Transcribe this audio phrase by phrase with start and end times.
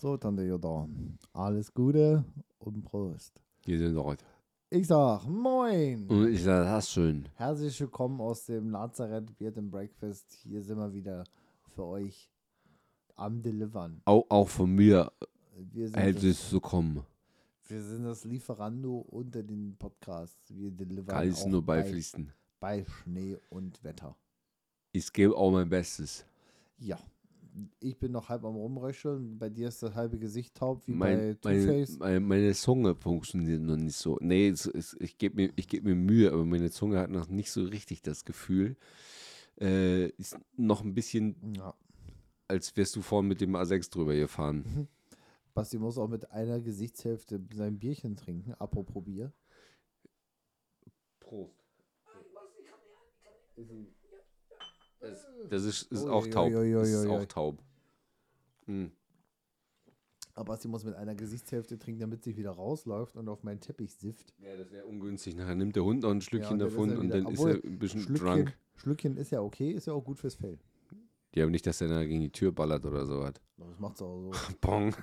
[0.00, 0.88] So, Tante Jutta,
[1.32, 2.24] alles Gute
[2.60, 3.42] und Prost.
[3.64, 4.24] Wir sind heute.
[4.70, 6.06] Ich sag Moin.
[6.08, 7.28] Und ich sage, das schön.
[7.34, 10.32] Herzlich willkommen aus dem Lazarett Beard and Breakfast.
[10.44, 11.24] Hier sind wir wieder
[11.74, 12.30] für euch
[13.16, 14.00] am Delivern.
[14.04, 15.10] Auch, auch von mir
[15.72, 17.02] Wir sind, hätte das, es so kommen.
[17.66, 20.54] wir sind das Lieferando unter den Podcasts.
[20.54, 22.32] Wir delivern Kann ich auch nur bei, beifließen.
[22.60, 24.14] bei Schnee und Wetter.
[24.92, 26.24] Ich gebe auch mein Bestes.
[26.78, 26.98] Ja,
[27.80, 29.38] ich bin noch halb am Rumröcheln.
[29.38, 31.98] Bei dir ist das halbe Gesicht taub, wie Mein, bei Two-Face.
[31.98, 34.16] meine, meine Zunge funktioniert noch nicht so.
[34.20, 37.28] Nee, es, es, ich gebe mir, ich geb mir Mühe, aber meine Zunge hat noch
[37.28, 38.76] nicht so richtig das Gefühl.
[39.60, 41.74] Äh, ist noch ein bisschen, Ja.
[42.46, 44.88] als wärst du vorhin mit dem A6 drüber gefahren.
[45.54, 48.54] Basti muss auch mit einer Gesichtshälfte sein Bierchen trinken.
[48.54, 49.32] Apropos Bier.
[51.18, 51.54] Prost.
[55.00, 56.52] Das, das ist, ist Ui, auch ui, taub.
[56.52, 57.62] Das ist auch taub.
[58.66, 58.90] Hm.
[60.34, 63.92] Aber Basti muss mit einer Gesichtshälfte trinken, damit sich wieder rausläuft und auf meinen Teppich
[63.96, 64.32] sifft.
[64.38, 65.34] Ja, das wäre ungünstig.
[65.34, 67.32] Nachher nimmt der Hund noch ein Schlückchen und dann ist davon er und wieder- dann
[67.32, 68.58] ist er ein bisschen Schlückchen, drunk.
[68.76, 70.58] Schlückchen ist ja okay, ist ja auch gut fürs Fell.
[71.34, 73.40] Ja, aber nicht, dass der da gegen die Tür ballert oder so hat.
[73.56, 74.94] Das macht's auch so Bong.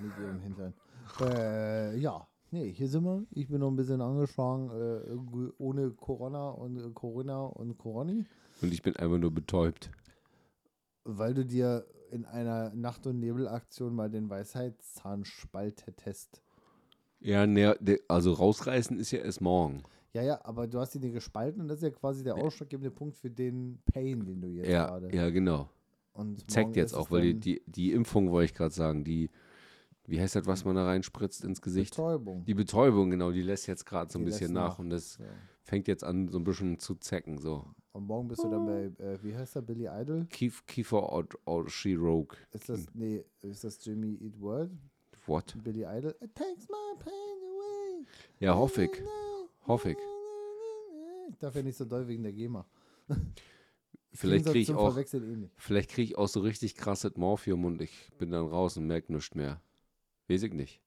[1.21, 3.25] Äh, ja, nee, hier sind wir.
[3.31, 8.25] Ich bin noch ein bisschen angeschlagen, äh, ohne Corona und äh, Corona und Coroni,
[8.61, 9.89] Und ich bin einfach nur betäubt.
[11.03, 16.41] weil du dir in einer Nacht- und Nebelaktion mal den Weisheitszahn spaltetest.
[17.19, 17.75] Ja, ne,
[18.07, 19.83] also rausreißen ist ja erst morgen.
[20.13, 22.91] Ja, ja, aber du hast ihn dir gespalten und das ist ja quasi der ausschlaggebende
[22.91, 25.13] Punkt für den Pain, den du jetzt Ja, gerade.
[25.13, 25.69] ja, genau.
[26.13, 29.29] Und Zeigt jetzt auch, weil die, die, die Impfung, wollte ich gerade sagen, die,
[30.07, 31.91] wie heißt das, was man da reinspritzt ins Gesicht?
[31.95, 32.45] Betäubung.
[32.45, 34.79] Die Betäubung, genau, die lässt jetzt gerade so ein Die bisschen nach, nach.
[34.79, 35.25] und das Ja.
[35.63, 37.37] fängt jetzt an, so ein bisschen zu zecken.
[37.37, 37.65] So.
[37.93, 40.25] Und morgen bist du dann bei, äh, wie heißt der, Billy Idol?
[40.29, 42.35] Kief, Kiefer or, or She Rogue.
[42.51, 44.71] Ist das, nee, ist das Jimmy Eat World?
[45.27, 45.55] What?
[45.63, 46.15] Billy Idol?
[46.21, 48.05] It takes my pain away.
[48.39, 48.91] Ja, hoffe ich.
[49.65, 49.97] Hoffe ich.
[51.31, 52.65] Ich darf ja nicht so doll wegen der GEMA.
[54.13, 55.51] Vielleicht kriege ich auch, ähnlich.
[55.57, 59.11] vielleicht kriege ich auch so richtig krasses Morphium und ich bin dann raus und merke
[59.11, 59.59] nichts mehr.
[60.27, 60.81] Weiß ich nicht.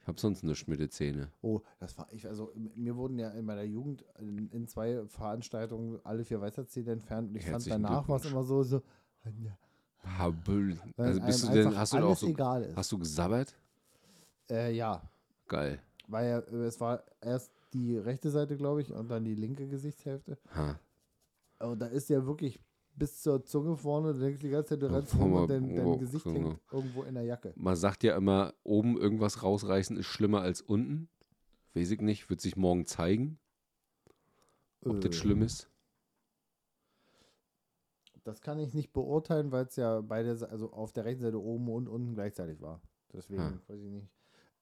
[0.00, 1.28] Ich habe sonst nichts mit den Zähnen.
[1.42, 6.00] Oh, das war ich, also mir wurden ja in meiner Jugend in, in zwei Veranstaltungen
[6.04, 8.32] alle vier Weisheitszähne entfernt und ich fand Herzlichen danach was Glückwunsch.
[8.32, 8.82] immer so, so
[10.96, 12.76] weil Also bist du denn, hast du auch so, egal ist.
[12.76, 13.54] hast du gesabbert?
[14.50, 15.02] Äh, ja,
[15.46, 15.78] Geil.
[16.08, 19.68] weil ja, äh, es war erst die rechte Seite, glaube ich, und dann die linke
[19.68, 20.38] Gesichtshälfte.
[20.54, 20.80] Ha.
[21.60, 22.58] Und da ist ja wirklich
[23.00, 25.74] bis zur Zunge vorne, du denkst die ganze Zeit, du Ja, rennst rum und dein,
[25.74, 27.52] dein Gesicht so, hängt irgendwo in der Jacke.
[27.56, 31.08] Man sagt ja immer, oben irgendwas rausreißen ist schlimmer als unten.
[31.74, 33.38] Weiß ich nicht, wird sich morgen zeigen,
[34.84, 35.68] ob Äh, das schlimm ist.
[38.24, 41.68] Das kann ich nicht beurteilen, weil es ja beide, also auf der rechten Seite oben
[41.70, 42.80] und unten gleichzeitig war.
[43.12, 43.58] Deswegen Ah.
[43.66, 44.08] weiß ich nicht.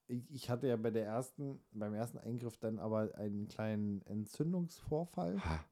[0.06, 5.44] Ich, ich hatte ja bei der ersten, beim ersten Eingriff dann aber einen kleinen Entzündungsvorfall.
[5.44, 5.64] Ha.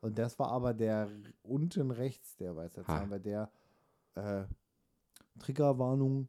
[0.00, 1.08] Und das war aber der
[1.42, 2.84] unten rechts, der weiße.
[2.84, 3.50] Zahn, bei der
[4.14, 4.44] äh,
[5.38, 6.28] Triggerwarnung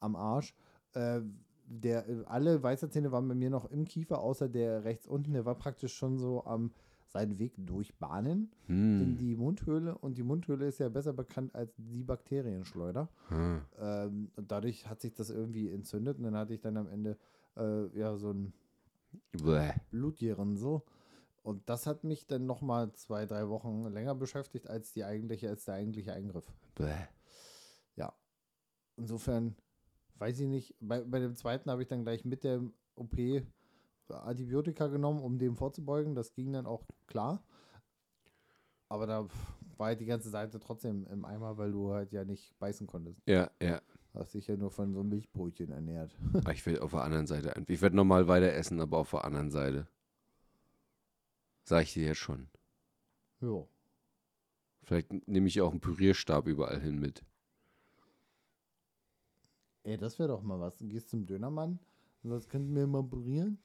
[0.00, 0.54] am Arsch.
[0.94, 1.20] Äh,
[1.66, 5.44] der, äh, alle Weisheitszähne waren bei mir noch im Kiefer, außer der rechts unten, der
[5.44, 6.72] war praktisch schon so am
[7.06, 9.16] seinen Weg durchbahnen in Hm.
[9.18, 9.98] die Mundhöhle.
[9.98, 13.06] Und die Mundhöhle ist ja besser bekannt als die Bakterienschleuder.
[13.28, 13.60] Ha.
[13.78, 17.18] Ähm, und dadurch hat sich das irgendwie entzündet und dann hatte ich dann am Ende
[17.58, 18.54] äh, ja so ein
[19.32, 19.72] Bäh.
[19.90, 20.80] Blutgerinnsel.
[21.42, 25.64] Und das hat mich dann nochmal zwei, drei Wochen länger beschäftigt als die eigentliche, als
[25.64, 26.46] der eigentliche Eingriff.
[26.76, 26.94] Bäh.
[27.96, 28.12] Ja.
[28.96, 29.56] Insofern
[30.16, 30.76] weiß ich nicht.
[30.80, 32.62] Bei, bei dem zweiten habe ich dann gleich mit der
[32.94, 33.16] OP
[34.08, 36.14] Antibiotika genommen, um dem vorzubeugen.
[36.14, 37.42] Das ging dann auch klar.
[38.88, 39.26] Aber da
[39.78, 43.20] war halt die ganze Seite trotzdem im Eimer, weil du halt ja nicht beißen konntest.
[43.26, 43.80] Ja, ja.
[44.14, 46.14] Hast dich ja nur von so einem Milchbrötchen ernährt.
[46.34, 47.54] Aber Ich werde auf der anderen Seite.
[47.66, 49.88] Ich werde normal weiter essen, aber auf der anderen Seite.
[51.64, 52.48] Sag ich dir jetzt schon.
[53.40, 53.64] Ja.
[54.84, 57.24] Vielleicht nehme ich auch einen Pürierstab überall hin mit.
[59.84, 60.76] Ey, das wäre doch mal was.
[60.78, 61.78] Du gehst zum Dönermann
[62.22, 63.58] und das könnten wir mal purieren.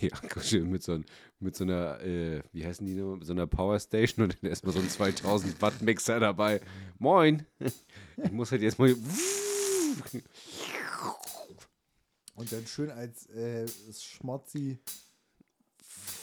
[0.00, 0.10] ja,
[0.40, 1.04] schön mit so, ein,
[1.38, 4.80] mit so einer, äh, wie heißen die nochmal, so einer Powerstation und dann erstmal so
[4.80, 6.60] ein 2000 Watt Mixer dabei.
[6.98, 7.46] Moin!
[8.22, 8.94] Ich muss halt jetzt mal.
[12.34, 13.66] Und dann schön als äh,
[13.98, 14.78] Schmotzi.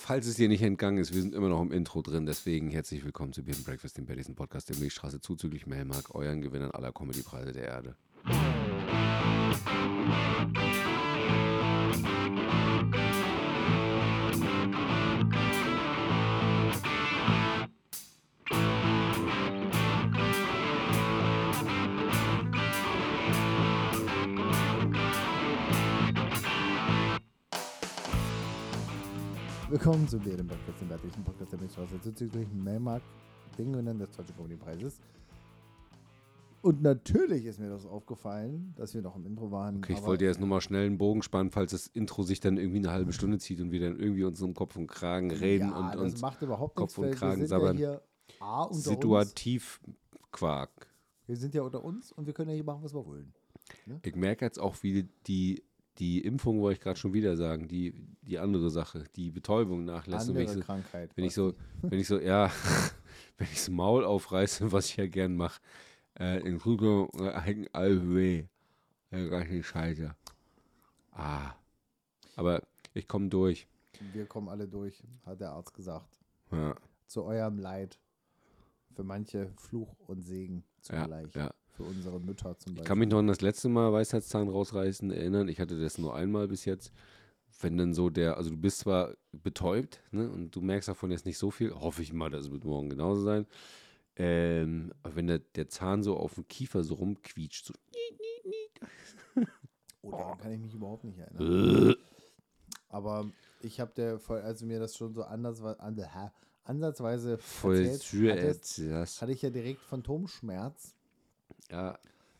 [0.08, 3.04] Falls es dir nicht entgangen ist, wir sind immer noch im Intro drin, deswegen herzlich
[3.04, 7.52] willkommen zu and Breakfast, dem Badison Podcast der Milchstraße zuzüglich Melmark, euren Gewinnern aller Comedypreise
[7.52, 7.98] der Erde.
[29.78, 33.04] Willkommen zu dem Podcast, dem wertlichen Podcast der Milchstraße zuzüglich Melmark,
[33.60, 35.00] Ding genannt des Deutschen Comedy-Preises.
[36.64, 39.78] Und natürlich ist mir das aufgefallen, dass wir noch im Intro waren.
[39.78, 42.58] Okay, ich wollte jetzt nur mal schnell einen Bogen spannen, falls das Intro sich dann
[42.58, 45.70] irgendwie eine halbe Stunde zieht und wir dann irgendwie uns um Kopf und Kragen reden
[45.70, 47.78] ja, und das uns macht überhaupt Kopf nichts, und Kragen wir sind sabbern.
[47.78, 48.02] ja hier
[48.40, 48.84] A unter uns.
[48.84, 49.80] situativ
[50.32, 50.88] Quark.
[51.28, 53.32] Wir sind ja unter uns und wir können ja hier machen, was wir wollen.
[54.02, 55.62] Ich merke jetzt auch, wie die,
[56.00, 60.30] die Impfung, wollte ich gerade schon wieder sagen, die, die andere Sache, die Betäubung nachlässt.
[60.30, 61.12] Und wenn ich Andere so, Krankheit.
[61.16, 62.52] wenn ich so, wenn ich so, ja,
[63.38, 65.60] wenn ich das Maul aufreiße, was ich ja gern mache,
[66.20, 68.46] äh, in Krüger äh, hängen alle weh.
[69.12, 70.14] Ja, nicht scheiße.
[71.12, 71.54] Ah.
[72.36, 72.62] Aber
[72.94, 73.68] ich komme durch.
[74.14, 76.20] Wir kommen alle durch, hat der Arzt gesagt.
[76.52, 76.76] Ja,
[77.08, 77.98] Zu eurem Leid.
[78.94, 81.34] Für manche Fluch und Segen ja, zugleich.
[81.36, 81.54] ja.
[81.78, 82.84] Für unsere Mütter zum Ich Beispiel.
[82.88, 85.48] kann mich noch an das letzte Mal Weisheitszahn rausreißen erinnern.
[85.48, 86.92] Ich hatte das nur einmal bis jetzt.
[87.62, 91.26] Wenn dann so der, also du bist zwar betäubt, ne, und du merkst davon jetzt
[91.26, 93.46] nicht so viel, hoffe ich mal, das wird morgen genauso sein.
[94.16, 97.74] Ähm, aber wenn der, der Zahn so auf dem Kiefer so rumquietscht, so,
[100.02, 101.92] Oh, daran kann ich mich überhaupt nicht erinnern.
[101.92, 101.96] äh,
[102.90, 103.30] Aber
[103.62, 105.62] ich habe der, voll- als du mir das schon so anders,
[106.64, 110.96] ansatzweise voll erzählt hattest, hatte ich ja direkt Phantomschmerz,
[111.70, 111.98] Ja,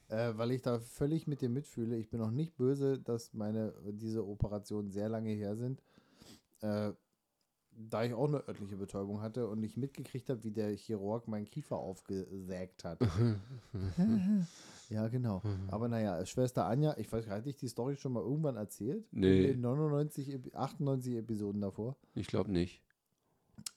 [0.10, 1.98] äh, weil ich da völlig mit dir mitfühle.
[1.98, 5.82] Ich bin noch nicht böse, dass meine diese Operationen sehr lange her sind.
[6.62, 6.94] Äh,
[7.80, 11.46] da ich auch eine örtliche Betäubung hatte und ich mitgekriegt habe, wie der Chirurg meinen
[11.46, 13.00] Kiefer aufgesägt hat.
[14.90, 15.44] ja, genau.
[15.68, 19.06] Aber naja, Schwester Anja, ich weiß, hatte ich die Story schon mal irgendwann erzählt?
[19.12, 19.42] Nee.
[19.42, 21.96] In den 99, Epi- 98 Episoden davor.
[22.16, 22.82] ich glaube nicht.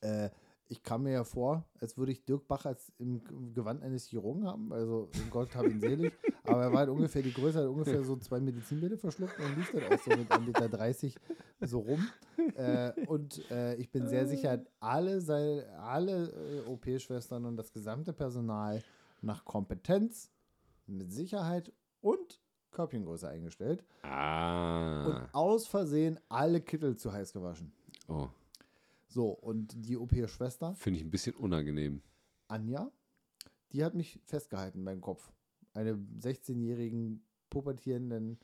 [0.00, 0.31] Äh,
[0.70, 3.20] ich kam mir ja vor, als würde ich Dirk Bach als im
[3.52, 4.72] Gewand eines Chirurgen haben.
[4.72, 6.12] Also Gott hab ihn selig.
[6.44, 9.72] Aber er war halt ungefähr die Größe, hat ungefähr so zwei Medizinbälle verschluckt und lief
[9.72, 11.20] dann auch so mit 1,30 Meter
[11.67, 12.06] so rum.
[12.55, 15.20] Äh, und äh, ich bin sehr sicher, alle,
[15.81, 18.81] alle äh, OP-Schwestern und das gesamte Personal
[19.23, 20.31] nach Kompetenz,
[20.87, 22.40] mit Sicherheit und
[22.70, 23.84] Körbchengröße eingestellt.
[24.02, 25.28] Und Ah.
[25.32, 27.73] aus Versehen alle Kittel zu heiß gewaschen.
[28.08, 28.28] Oh,
[29.11, 32.01] So, und die OP-Schwester finde ich ein bisschen unangenehm.
[32.47, 32.93] Anja,
[33.73, 35.33] die hat mich festgehalten, mein Kopf.
[35.75, 38.39] Einen 16-jährigen, pubertierenden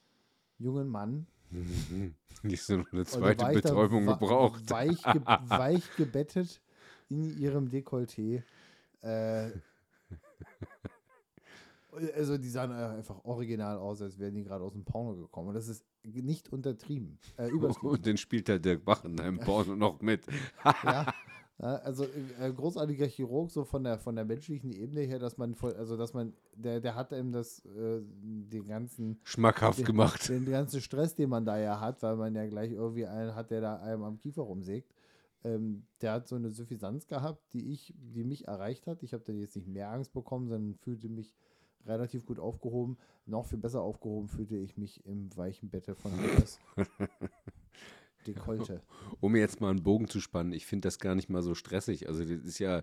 [0.58, 1.28] jungen Mann.
[2.42, 4.68] Nicht so eine zweite war ich da Betäubung gebraucht.
[4.68, 6.60] Weich, ge weich gebettet
[7.08, 8.42] in ihrem Dekolleté.
[9.02, 9.50] Äh,
[12.16, 15.48] also die sahen einfach original aus, als wären die gerade aus dem Porno gekommen.
[15.48, 17.18] Und das ist nicht untertrieben.
[17.36, 17.50] Äh.
[17.50, 20.24] Und dann spielt halt Dirk Bach in einem Porno noch mit.
[20.84, 21.12] ja.
[21.58, 25.72] Also äh, großartiger Chirurg, so von der von der menschlichen Ebene her, dass man voll,
[25.74, 30.28] also dass man, der, der hat einem das, äh, den ganzen, Schmackhaft den, gemacht.
[30.28, 33.50] den ganzen Stress, den man da ja hat, weil man ja gleich irgendwie einen hat,
[33.50, 34.92] der da einem am Kiefer rumsägt.
[35.44, 39.02] Ähm, der hat so eine Suffisanz gehabt, die ich, die mich erreicht hat.
[39.02, 41.34] Ich habe dann jetzt nicht mehr Angst bekommen, sondern fühlte mich
[41.86, 42.96] relativ gut aufgehoben.
[43.26, 46.58] Noch viel besser aufgehoben fühlte ich mich im weichen Bette von Lukas.
[48.26, 48.82] Dekolte.
[49.20, 52.08] Um jetzt mal einen Bogen zu spannen, ich finde das gar nicht mal so stressig.
[52.08, 52.82] Also das ist ja,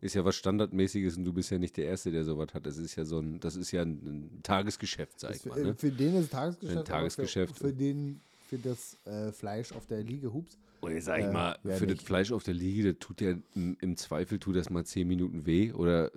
[0.00, 2.66] ist ja was Standardmäßiges und du bist ja nicht der Erste, der sowas hat.
[2.66, 5.62] Das ist ja so ein, das ist ja ein, ein Tagesgeschäft, sag Das ich mal.
[5.62, 5.68] Ne?
[5.70, 6.78] äh, für den ist Tagesgeschäft.
[6.78, 7.56] Ein Tagesgeschäft.
[7.56, 10.58] Für, für den, für das äh, Fleisch auf der Liege, hups.
[10.80, 12.02] Und jetzt sag ich äh, mal, für das nicht?
[12.02, 15.44] Fleisch auf der Liege, das tut ja im, im Zweifel tut das mal zehn Minuten
[15.46, 16.10] weh oder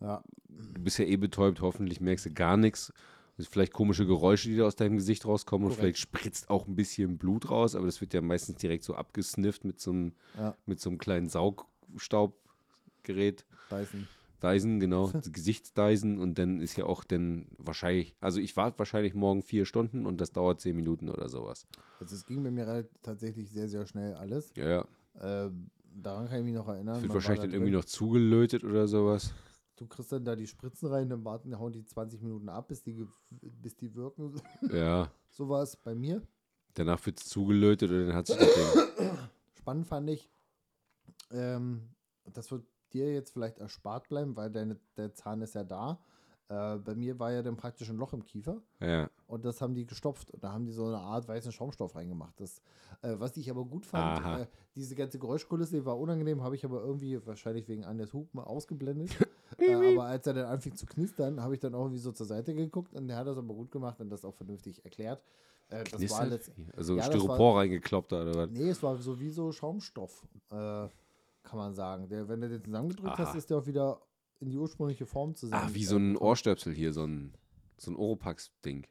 [0.00, 0.22] Ja,
[0.72, 2.92] du bist ja eh betäubt, hoffentlich merkst du gar nichts.
[3.36, 5.98] Es sind vielleicht komische Geräusche, die da aus deinem Gesicht rauskommen und Korrekt.
[5.98, 9.64] vielleicht spritzt auch ein bisschen Blut raus, aber das wird ja meistens direkt so abgesnifft
[9.64, 10.56] mit so einem, Ja.
[10.66, 13.44] mit so einem kleinen Saugstaubgerät.
[13.70, 14.08] Dyson.
[14.42, 19.42] Dyson, genau, Gesichtsdyson und dann ist ja auch dann wahrscheinlich, also ich warte wahrscheinlich morgen
[19.42, 21.66] vier Stunden und das dauert zehn Minuten oder sowas.
[21.98, 24.52] Also es ging bei mir relativ- tatsächlich sehr, sehr schnell alles.
[24.56, 24.84] Ja, ja.
[25.20, 26.96] Ähm, daran kann ich mich noch erinnern.
[26.96, 29.32] Wird Man war wahrscheinlich da dann irgendwie noch zugelötet oder sowas.
[29.84, 32.82] Du kriegst dann da die Spritzen rein, dann warten, hauen die 20 Minuten ab, bis
[32.82, 34.40] die, bis die wirken.
[34.72, 35.10] Ja.
[35.30, 36.22] So war es bei mir.
[36.72, 39.10] Danach wird es zugelötet und dann hat sich Ding.
[39.52, 40.30] Spannend fand ich,
[41.30, 41.90] ähm,
[42.32, 42.64] das wird
[42.94, 46.00] dir jetzt vielleicht erspart bleiben, weil deine, der Zahn ist ja da.
[46.48, 48.60] Äh, bei mir war ja dann praktisch ein Loch im Kiefer.
[48.80, 49.08] Ja.
[49.26, 50.30] Und das haben die gestopft.
[50.30, 52.38] Und da haben die so eine Art weißen Schaumstoff reingemacht.
[52.38, 52.60] Das,
[53.02, 54.46] äh, was ich aber gut fand, äh,
[54.76, 59.10] diese ganze Geräuschkulisse war unangenehm, habe ich aber irgendwie wahrscheinlich wegen Andes Hupen ausgeblendet.
[59.58, 62.26] äh, aber als er dann anfing zu knistern, habe ich dann auch irgendwie so zur
[62.26, 65.22] Seite geguckt und der hat das aber gut gemacht und das auch vernünftig erklärt.
[65.68, 68.50] Äh, das war letzt, Also Ja, Styropor reingekloppt da, oder was?
[68.50, 72.08] Nee, es war sowieso Schaumstoff, äh, kann man sagen.
[72.08, 73.38] Der, wenn du den zusammengedrückt hast, Aha.
[73.38, 74.00] ist der auch wieder
[74.44, 75.68] in die ursprüngliche Form zusammen.
[75.68, 77.34] Ah, wie so ein Ohrstöpsel hier, so ein,
[77.76, 78.86] so ein Oropax-Ding.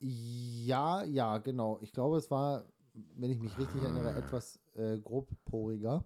[0.00, 1.78] Ja, ja, genau.
[1.80, 2.66] Ich glaube, es war
[3.16, 6.04] wenn ich mich richtig erinnere, etwas äh, grobporiger.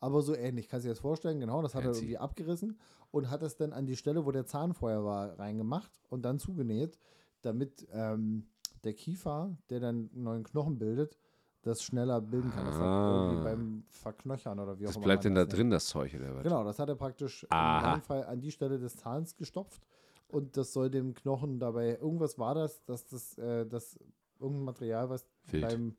[0.00, 1.40] Aber so ähnlich, kannst du dir das vorstellen?
[1.40, 2.00] Genau, das hat er Fancy.
[2.00, 2.78] irgendwie abgerissen
[3.10, 6.38] und hat es dann an die Stelle, wo der Zahn vorher war, reingemacht und dann
[6.38, 6.98] zugenäht,
[7.42, 8.48] damit ähm,
[8.82, 11.18] der Kiefer, der dann einen neuen Knochen bildet,
[11.62, 12.64] das schneller bilden kann.
[12.66, 13.44] Das hat irgendwie Ah.
[13.44, 15.04] beim Verknöchern oder wie auch Das immer.
[15.04, 16.42] bleibt man denn da das drin, das Zeug, oder was?
[16.42, 17.94] Genau, das hat er praktisch Aha.
[17.94, 19.82] im Fall an die Stelle des Zahns gestopft
[20.28, 23.98] und das soll dem Knochen dabei, irgendwas war das, dass das, äh, das
[24.40, 25.62] irgendein Material, was Wild.
[25.68, 25.96] beim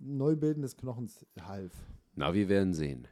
[0.00, 1.72] Neubilden des Knochens half.
[2.14, 3.06] Na, wir werden sehen.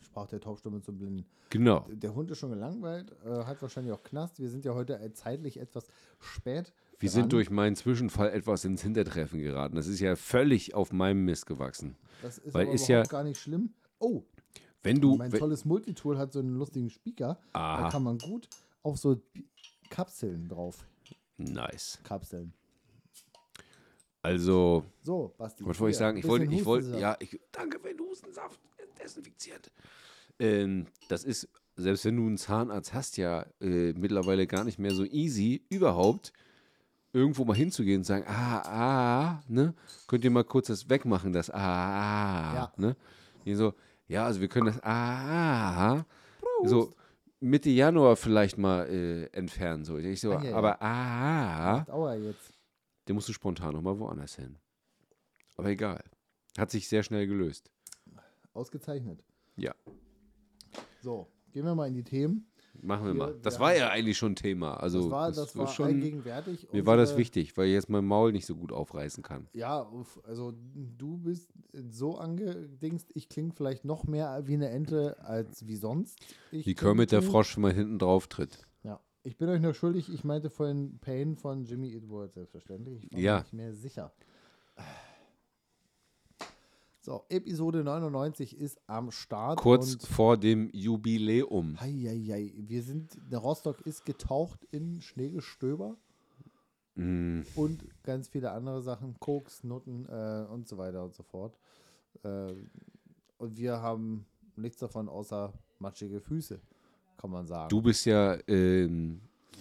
[0.00, 1.26] Sprach der Taubstumme zum Blinden.
[1.50, 1.86] Genau.
[1.90, 4.38] Der Hund ist schon gelangweilt, äh, hat wahrscheinlich auch Knast.
[4.38, 5.86] Wir sind ja heute äh, zeitlich etwas
[6.20, 6.72] spät.
[6.98, 9.76] Wir sind durch meinen Zwischenfall etwas ins Hintertreffen geraten.
[9.76, 11.96] Das ist ja völlig auf meinem Mist gewachsen.
[12.22, 13.74] Das ist weil aber ist ja- gar nicht schlimm.
[13.98, 14.22] Oh,
[14.82, 15.16] Wenn du.
[15.16, 17.38] mein wenn- tolles Multitool hat so einen lustigen Speaker.
[17.52, 18.48] Da Aha, kann man gut
[18.82, 19.20] auf so
[19.90, 20.86] Kapseln drauf.
[21.36, 21.98] nice.
[22.04, 22.52] Kapseln.
[24.22, 25.66] Also, So, Basti.
[25.66, 26.16] was wollte ich sagen?
[26.16, 28.58] Ich wollte, ich wollte, ja, ich, danke für den Hustensaft,
[29.02, 29.70] desinfiziert.
[30.38, 34.92] Ähm, das ist, selbst wenn du einen Zahnarzt hast, ja äh, mittlerweile gar nicht mehr
[34.94, 36.32] so easy, überhaupt
[37.14, 38.58] irgendwo mal hinzugehen und sagen, ah,
[39.38, 39.72] ah, ne?
[40.08, 42.72] Könnt ihr mal kurz das wegmachen, das ah, ah, Ja.
[42.76, 42.96] ne?
[43.44, 43.72] Die so,
[44.08, 46.06] ja, also wir können das ah, ah,
[46.64, 46.94] so
[47.40, 49.84] Mitte Januar vielleicht mal äh, entfernen.
[49.84, 49.98] So.
[49.98, 50.56] Ich so, Ah, ja, ja.
[50.56, 52.52] aber ah, Macht Aua jetzt.
[53.06, 54.56] den musst du spontan nochmal woanders hin.
[55.56, 56.02] Aber egal.
[56.58, 57.70] Hat sich sehr schnell gelöst.
[58.54, 59.22] Ausgezeichnet.
[59.56, 59.74] Ja.
[61.00, 62.46] So, gehen wir mal in die Themen.
[62.82, 63.34] Machen wir mal.
[63.42, 64.74] Das war ja eigentlich schon Thema.
[64.74, 65.86] Also das war, das war schon.
[65.86, 66.68] allgegenwärtig.
[66.72, 69.46] Mir war das wichtig, weil ich jetzt mein Maul nicht so gut aufreißen kann.
[69.54, 69.90] Ja,
[70.24, 70.52] also
[70.98, 76.18] du bist so angedingst, ich klinge vielleicht noch mehr wie eine Ente als wie sonst.
[76.50, 77.22] Ich Wie Kermit der.
[77.22, 78.66] Frosch, wenn man hinten drauf tritt.
[78.82, 83.04] Ja, ich bin euch noch schuldig, ich meinte vorhin Pain von Jimmy Eat World, selbstverständlich.
[83.04, 83.34] Ich war Ja.
[83.36, 84.12] mir nicht mehr sicher.
[87.04, 89.58] So, Episode 99 ist am Start.
[89.58, 91.78] Kurz vor dem Jubiläum.
[91.78, 95.98] Heieiei, wir sind, der Rostock ist getaucht in Schneegestöber
[96.96, 101.58] Mm, und ganz viele andere Sachen, Koks, Nutten äh, und so weiter und so fort.
[102.22, 102.54] Äh,
[103.36, 104.24] und wir haben
[104.56, 106.58] nichts davon außer matschige Füße,
[107.18, 107.68] kann man sagen.
[107.68, 109.20] Du bist ja ähm,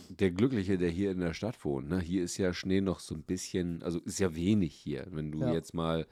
[0.09, 1.89] der Glückliche, der hier in der Stadt wohnt.
[1.89, 1.99] Ne?
[1.99, 5.07] Hier ist ja Schnee noch so ein bisschen, also ist ja wenig hier.
[5.09, 5.51] Wenn du Ja.
[5.51, 6.05] jetzt mal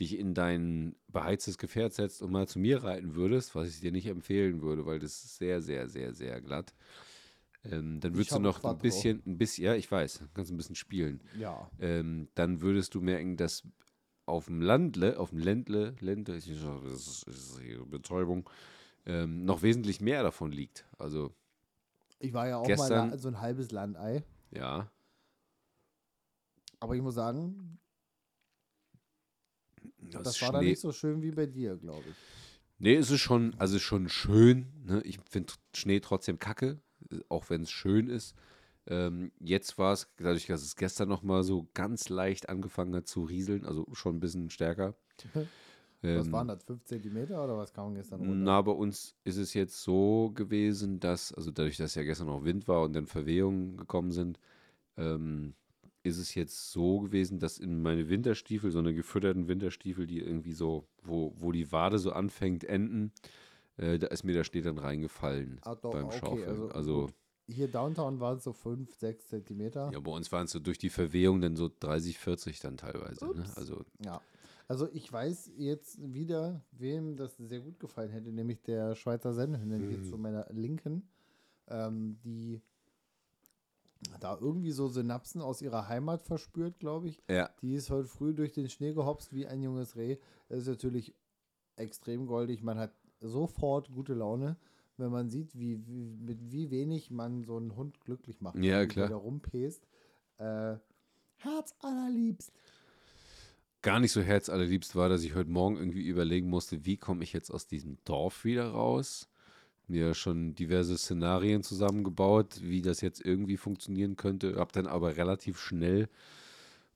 [0.00, 3.92] dich in dein beheiztes Gefährt setzt und mal zu mir reiten würdest, was ich dir
[3.92, 6.74] nicht empfehlen würde, weil das ist sehr, sehr, sehr, sehr glatt.
[7.64, 8.76] Ähm, dann würdest du noch Quattro.
[8.76, 11.20] ein bisschen, ein bisschen, ja, ich weiß, kannst ein bisschen spielen.
[11.38, 13.62] Ja, ähm, dann würdest du merken, dass
[14.26, 18.48] auf dem Landle, auf dem Ländle, Ländle, das ist, das ist ihre Betäubung,
[19.06, 20.86] ähm, noch wesentlich mehr davon liegt.
[20.98, 21.34] Also,
[22.18, 24.24] ich war ja auch Gestern- mal so ein halbes Landei.
[24.50, 24.90] ja,
[26.80, 27.78] Aber ich muss sagen,
[29.98, 30.70] das, das war da Schnee.
[30.70, 32.16] nicht so schön wie bei dir, glaube ich.
[32.78, 34.66] Nee, es ist schon, also schon schön.
[34.84, 35.00] Ne?
[35.04, 36.80] Ich finde Schnee trotzdem kacke,
[37.28, 38.34] auch wenn es schön ist.
[38.86, 43.06] Ähm, jetzt war es, dadurch, dass es gestern noch mal so ganz leicht angefangen hat
[43.08, 44.94] zu rieseln, also schon ein bisschen stärker.
[46.12, 48.44] Was Ähm, waren das, 5 Zentimeter oder was kam gestern runter?
[48.44, 52.44] Na, bei uns ist es jetzt so gewesen, dass, also dadurch, dass ja gestern noch
[52.44, 54.38] Wind war und dann Verwehungen gekommen sind,
[54.98, 55.54] ähm,
[56.04, 60.52] ist es jetzt so gewesen, dass in meine Winterstiefel, so eine gefütterten Winterstiefel, die irgendwie
[60.52, 63.10] so, wo, wo die Wade so anfängt, enden,
[63.76, 66.48] äh, da ist mir der Schnee dann reingefallen Ah, doch, beim okay, Schaufeln.
[66.48, 67.10] also Also.
[67.46, 69.90] Hier Downtown waren es so 5, 6 Zentimeter.
[69.92, 73.26] ja, bei uns waren es so durch die Verwehung dann so 30, 40 dann teilweise.
[73.26, 73.44] Ne?
[73.56, 74.20] Also, Ja.
[74.66, 79.88] Also ich weiß jetzt wieder, wem das sehr gut gefallen hätte, nämlich der Schweizer Sennhündin
[79.90, 80.04] hier Mhm.
[80.04, 81.06] zu meiner Linken,
[81.68, 82.62] ähm, die
[84.20, 87.22] da irgendwie so Synapsen aus ihrer Heimat verspürt, glaube ich.
[87.28, 90.16] ja, Die ist heute früh durch den Schnee gehopst wie ein junges Reh.
[90.48, 91.14] Das ist natürlich
[91.76, 92.62] extrem goldig.
[92.62, 94.56] Man hat sofort gute Laune,
[94.96, 98.56] wenn man sieht, wie, wie, mit wie wenig man so einen Hund glücklich macht.
[98.56, 99.08] Ja, klar.
[99.08, 99.86] Der rumpest.
[100.38, 100.76] Äh,
[101.36, 102.52] Herz allerliebst.
[103.82, 107.32] gar nicht so herzallerliebst war, dass ich heute Morgen irgendwie überlegen musste, wie komme ich
[107.32, 109.28] jetzt aus diesem Dorf wieder raus.
[109.86, 114.56] Mir schon diverse Szenarien zusammengebaut, wie das jetzt irgendwie funktionieren könnte.
[114.56, 116.08] Hab dann aber relativ schnell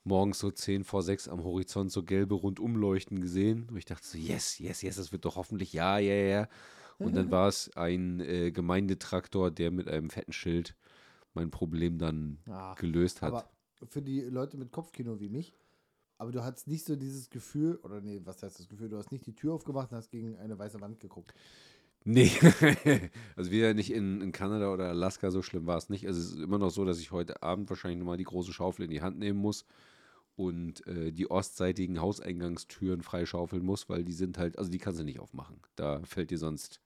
[0.05, 3.67] morgens so 10 vor 6 am Horizont so gelbe Rundumleuchten gesehen.
[3.71, 6.49] Und ich dachte so, yes, yes, yes, das wird doch hoffentlich, ja, ja, ja.
[6.99, 10.75] Und dann war es ein äh, Gemeindetraktor, der mit einem fetten Schild
[11.35, 13.33] mein Problem dann Ah, gelöst hat.
[13.33, 13.51] Aber
[13.91, 15.53] für die Leute mit Kopfkino wie mich,
[16.17, 18.89] aber du hattest nicht so dieses Gefühl, oder nee, was heißt das Gefühl?
[18.89, 21.33] Du hast nicht die Tür aufgemacht und hast gegen eine weiße Wand geguckt.
[22.05, 22.31] Nee,
[23.37, 26.07] also wieder nicht in, in Kanada oder Alaska, so schlimm war es nicht.
[26.07, 28.85] Also es ist immer noch so, dass ich heute Abend wahrscheinlich nochmal die große Schaufel
[28.85, 29.67] in die Hand nehmen muss,
[30.39, 35.05] und äh, die ostseitigen Hauseingangstüren freischaufeln muss, weil die sind halt, also die kannst du
[35.05, 35.61] nicht aufmachen.
[35.75, 36.81] Da fällt dir sonst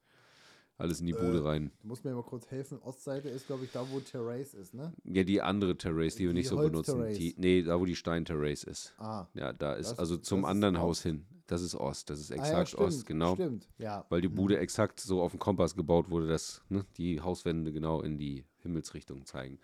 [0.83, 1.73] alles in die Bude Äh, rein.
[1.81, 2.79] Du musst mir mal kurz helfen.
[2.83, 4.93] Ostseite ist, glaube ich, da, wo Terrace ist, ne?
[5.05, 7.05] Ja, die andere Terrace, die wir die nicht so benutzen.
[7.15, 8.93] Die, nee, da wo die Stein-Terrace ist.
[8.99, 9.27] Ah.
[9.35, 10.79] Ja, da ist, Das- also zum anderen.
[10.79, 11.25] Haus hin.
[11.47, 13.35] Das ist Ost, das ist ah, exakt ja, stimmt, Ost, genau.
[13.35, 14.07] Stimmt, ja.
[14.09, 18.01] Weil die Bude exakt so auf dem Kompass gebaut wurde, dass ne, die Hauswände genau
[18.01, 19.59] in die Himmelsrichtung zeigen.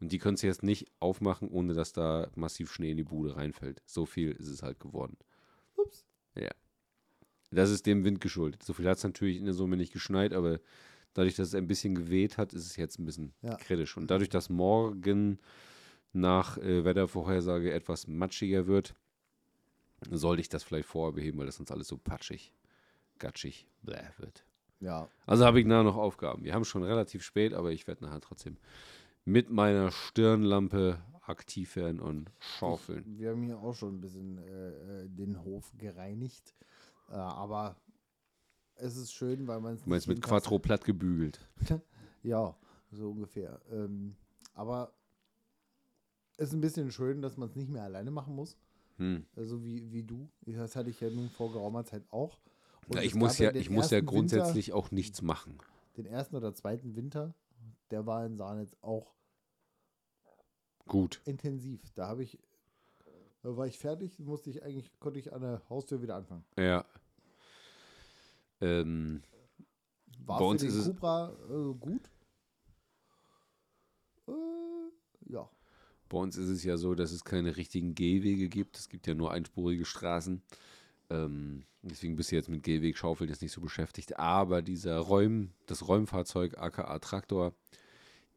[0.00, 3.36] Und die können sie jetzt nicht aufmachen, ohne dass da massiv Schnee in die Bude
[3.36, 3.82] reinfällt.
[3.86, 5.16] So viel ist es halt geworden.
[5.76, 6.04] Ups.
[6.36, 6.50] Ja.
[7.50, 8.62] Das ist dem Wind geschuldet.
[8.62, 10.60] So viel hat es natürlich in der Summe nicht geschneit, aber
[11.14, 13.56] dadurch, dass es ein bisschen geweht hat, ist es jetzt ein bisschen Ja.
[13.56, 13.96] kritisch.
[13.96, 15.38] Und dadurch, dass morgen
[16.12, 18.94] nach äh, Wettervorhersage etwas matschiger wird,
[20.10, 22.52] sollte ich das vielleicht vorher beheben, weil das sonst alles so patschig,
[23.18, 24.44] gatschig bläh wird.
[24.80, 25.08] Ja.
[25.26, 26.44] Also habe ich nachher noch Aufgaben.
[26.44, 28.56] Wir haben schon relativ spät, aber ich werde nachher trotzdem
[29.24, 33.04] mit meiner Stirnlampe aktiv werden und schaufeln.
[33.18, 36.54] Wir haben hier auch schon ein bisschen äh, äh, den Hof gereinigt.
[37.10, 37.76] Äh, aber
[38.76, 41.40] es ist schön, weil man es Du meinst mit Quattro platt gebügelt.
[42.22, 42.54] Ja,
[42.90, 43.58] so ungefähr.
[43.72, 44.14] Ähm,
[44.52, 44.92] aber
[46.36, 48.58] es ist ein bisschen schön, dass man es nicht mehr alleine machen muss.
[48.98, 49.24] Hm.
[49.36, 50.28] Also wie, wie du.
[50.42, 52.38] Das hatte ich ja nun vor geraumer Zeit auch.
[52.92, 55.52] Ja, es ich muss ja, ich muss ja grundsätzlich auch nichts machen.
[55.52, 55.64] Winter,
[55.96, 57.34] den ersten oder zweiten Winter,
[57.90, 59.14] der war in Saarnitz auch
[60.86, 61.22] Gut.
[61.24, 61.80] intensiv.
[61.94, 62.38] Da habe ich,
[63.42, 66.44] da war ich fertig, musste ich eigentlich, konnte ich an der Haustür wieder anfangen.
[66.58, 66.84] Ja.
[68.60, 69.22] Ähm,
[70.26, 72.10] War Bei uns ist es- Cupra äh, gut.
[74.28, 74.32] Äh,
[75.32, 75.48] ja.
[76.08, 78.76] bei uns ist es ja so, dass es keine richtigen Gehwege gibt.
[78.78, 80.42] Es gibt ja nur einspurige Straßen.
[81.08, 84.18] Ähm, deswegen bist du jetzt mit Gehweg schaufeln jetzt nicht so beschäftigt.
[84.18, 87.54] Aber dieser Räum, das Räumfahrzeug aka Traktor,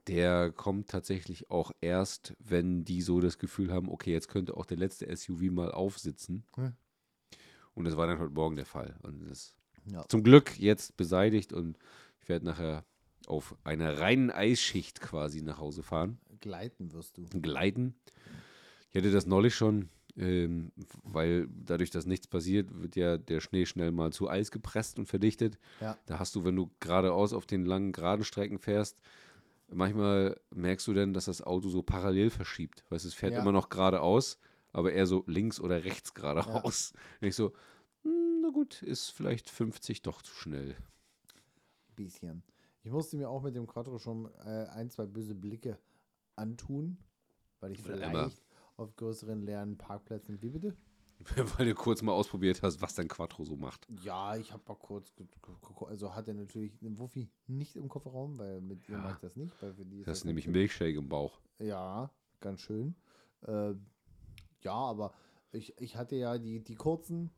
[0.07, 4.65] der kommt tatsächlich auch erst, wenn die so das Gefühl haben, okay, jetzt könnte auch
[4.65, 6.43] der letzte SUV mal aufsitzen.
[6.55, 6.73] Hm.
[7.73, 8.95] Und das war dann heute Morgen der Fall.
[9.03, 9.55] Und das
[9.91, 10.05] Ja.
[10.07, 11.77] zum Glück jetzt beseitigt und
[12.21, 12.85] ich werde nachher
[13.27, 17.25] auf einer reinen Eisschicht quasi nach Hause fahren, Gleiten wirst du.
[17.41, 17.95] gleiten.
[18.91, 20.71] Ich hatte das neulich schon, ähm,
[21.03, 25.05] weil dadurch, dass nichts passiert, wird ja der Schnee schnell mal zu Eis gepresst und
[25.07, 25.57] verdichtet.
[25.81, 25.97] Ja.
[26.05, 28.99] Da hast du, wenn du geradeaus auf den langen, geraden Strecken fährst,
[29.71, 32.83] manchmal merkst du dann, dass das Auto so parallel verschiebt.
[32.89, 33.41] Weißt du, es fährt Ja.
[33.41, 34.37] immer noch geradeaus,
[34.71, 36.93] aber eher so links oder rechts geradeaus.
[37.21, 37.53] Und ich so,
[38.43, 40.75] na gut, ist vielleicht 50 doch zu schnell.
[41.95, 42.43] Bisschen.
[42.83, 45.79] Ich musste mir auch mit dem Quattro schon äh, ein, zwei böse Blicke
[46.35, 46.97] antun,
[47.59, 48.43] weil ich vielleicht
[48.75, 50.41] auf größeren leeren Parkplätzen.
[50.41, 50.75] Wie bitte?
[51.57, 53.87] Weil du kurz mal ausprobiert hast, was dein Quattro so macht.
[54.03, 55.13] Ja, ich habe mal kurz,
[55.85, 59.01] also hat er natürlich einen Wuffi nicht im Kofferraum, weil mit ihr Ja.
[59.03, 61.07] mache ich das nicht, weil für die ist Das ist das nämlich natürlich- Milchshake im
[61.07, 61.39] Bauch.
[61.59, 62.95] Ja, ganz schön.
[63.43, 63.75] Äh,
[64.63, 65.13] ja, aber
[65.51, 67.29] ich, ich hatte ja die, die kurzen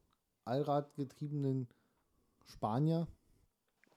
[0.46, 1.68] Allradgetriebenen
[2.46, 3.08] Spanier,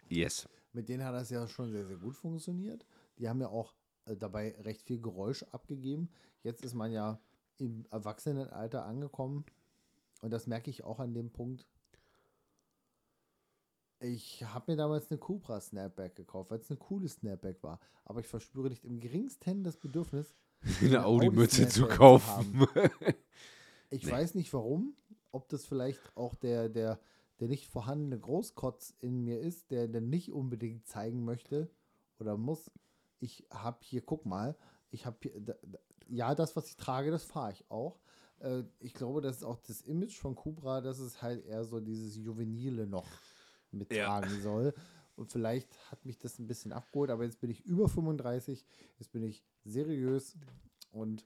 [0.08, 0.48] Yes.
[0.72, 2.84] mit denen hat das ja schon sehr, sehr gut funktioniert.
[3.18, 3.74] Die haben ja auch
[4.06, 6.08] äh, dabei recht viel Geräusch abgegeben.
[6.42, 7.20] Jetzt ist man ja
[7.58, 9.44] im Erwachsenenalter angekommen
[10.22, 11.66] und das merke ich auch an dem Punkt.
[14.00, 17.80] Ich habe mir damals eine Cupra Snapback gekauft, weil es eine coole Snapback war.
[18.04, 20.34] Aber ich verspüre nicht im geringsten das Bedürfnis,
[20.80, 22.66] Eine Audi-Mütze Audi zu Snapback zu kaufen.
[23.90, 24.12] Ich Nee.
[24.12, 24.94] weiß nicht warum,
[25.30, 27.00] ob das vielleicht auch der, der,
[27.40, 31.70] der nicht vorhandene Großkotz in mir ist, der dann nicht unbedingt zeigen möchte
[32.18, 32.70] oder muss.
[33.20, 34.56] Ich habe hier, guck mal,
[34.90, 38.00] ich habe hier, da, da, ja, das, was ich trage, das fahre ich auch.
[38.40, 41.80] Äh, ich glaube, das ist auch das Image von Cobra, dass es halt eher so
[41.80, 43.06] dieses Juvenile noch
[43.70, 44.74] mittragen soll.
[45.16, 48.64] Und vielleicht hat mich das ein bisschen abgeholt, aber jetzt bin ich über 35,
[48.98, 50.36] jetzt bin ich seriös
[50.92, 51.24] und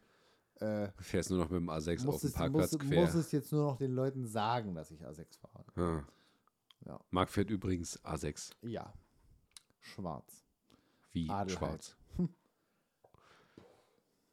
[0.63, 3.01] äh, Du fährst nur noch mit dem A6 auf dem Parkplatz muss, quer.
[3.03, 5.65] muss es jetzt nur noch den Leuten sagen, dass ich A6 fahre.
[5.77, 6.07] Ja.
[6.87, 7.01] Ja.
[7.11, 8.53] Marc fährt übrigens A6.
[8.63, 8.93] Ja.
[9.81, 10.45] Schwarz.
[11.13, 11.59] Wie Adelheid.
[11.59, 11.97] schwarz.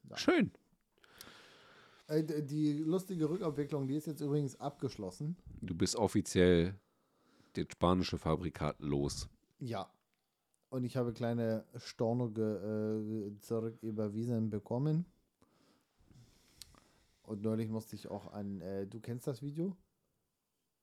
[0.10, 0.18] Ja.
[0.18, 0.52] Schön.
[2.08, 5.38] Äh, die lustige Rückabwicklung, die ist jetzt übrigens abgeschlossen.
[5.62, 6.74] Du bist offiziell
[7.54, 9.30] das spanische Fabrikat los.
[9.60, 9.92] Ja.
[10.70, 15.06] Und ich habe kleine Storno äh, zurück überwiesen bekommen.
[17.30, 19.78] Und neulich musste ich auch an, äh, du kennst das Video?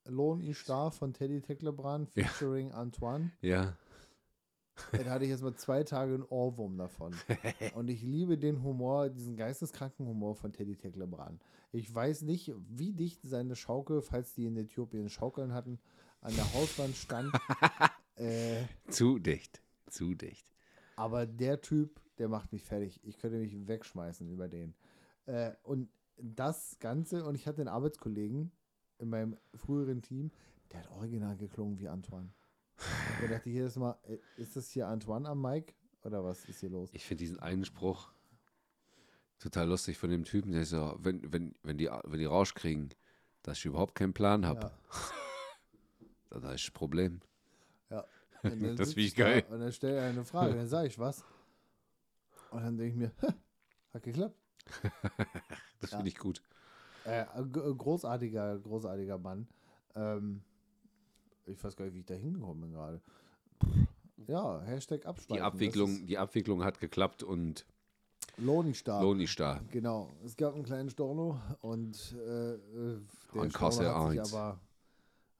[0.04, 2.28] Lohn ich Star von Teddy Tecklebrand Ja.
[2.28, 3.32] featuring Antoine.
[3.40, 3.76] Ja.
[4.92, 7.12] Dann hatte ich jetzt mal zwei Tage einen Ohrwurm davon.
[7.74, 11.42] Und ich liebe den Humor, diesen geisteskranken Humor von Teddy Tecklebrand.
[11.72, 15.80] Ich weiß nicht, wie dicht seine Schaukel, falls die in Äthiopien Schaukeln hatten,
[16.20, 17.32] an der Hauswand stand.
[18.14, 19.60] äh, Zu dicht.
[19.90, 20.46] Zu dicht.
[20.94, 23.00] aber der Typ, der macht mich fertig.
[23.02, 24.76] Ich könnte mich wegschmeißen über den.
[25.24, 28.52] Äh, und das Ganze und ich hatte einen Arbeitskollegen
[28.98, 30.30] in meinem früheren Team,
[30.72, 32.30] der hat original geklungen wie Antoine.
[33.20, 36.60] Da dachte ich jedes Mal, äh, ist das hier Antoine am Mic oder was ist
[36.60, 36.90] hier los?
[36.92, 38.10] Ich finde diesen einen Spruch
[39.38, 42.90] total lustig von dem Typen, der so, wenn, wenn, wenn, die, wenn die Rausch kriegen,
[43.42, 44.72] dass ich überhaupt keinen Plan habe, Ja.
[46.30, 47.20] dann habe ich ein Problem.
[48.42, 49.46] Dann Das finde ich da geil.
[49.50, 51.24] Und dann stellt er eine Frage, dann sage ich was.
[52.50, 53.12] Und dann denke ich mir,
[53.92, 54.36] hat geklappt.
[55.80, 55.98] Das Ja.
[55.98, 56.42] finde ich gut.
[57.04, 59.46] Äh, großartiger, großartiger Mann.
[59.94, 60.42] Ähm,
[61.44, 63.00] ich weiß gar nicht, wie ich da hingekommen bin gerade.
[64.26, 65.36] Ja, Hashtag Abschweifen.
[65.36, 67.66] Die Abwicklung, die Abwicklung hat geklappt und.
[68.38, 69.00] Lohn ist da.
[69.70, 70.16] Genau.
[70.24, 73.00] Es gab einen kleinen Storno und äh, äh,
[73.32, 74.60] der Und Storno hat sich aber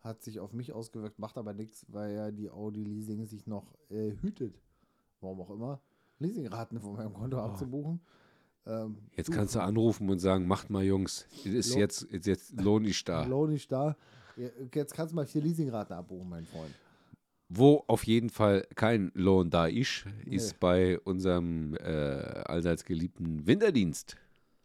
[0.06, 3.74] hat sich auf mich ausgewirkt, macht aber nichts, weil ja die Audi Leasing sich noch
[3.90, 4.62] äh, hütet.
[5.20, 5.80] Warum auch immer.
[6.20, 8.00] Leasingraten von meinem Konto abzubuchen.
[8.66, 8.96] Ähm.
[9.16, 12.85] Jetzt kannst du anrufen und sagen, macht mal Jungs, ist Lohn- jetzt, ist jetzt Lohn
[12.87, 13.24] ist da.
[13.24, 13.96] Lohn nicht da.
[14.74, 16.74] Jetzt kannst du mal vier Leasingraten abbuchen, mein Freund.
[17.48, 20.35] Wo auf jeden Fall kein Lohn da ist, Nee.
[20.37, 21.81] ist bei unserem äh,
[22.44, 24.16] allseits geliebten Winterdienst,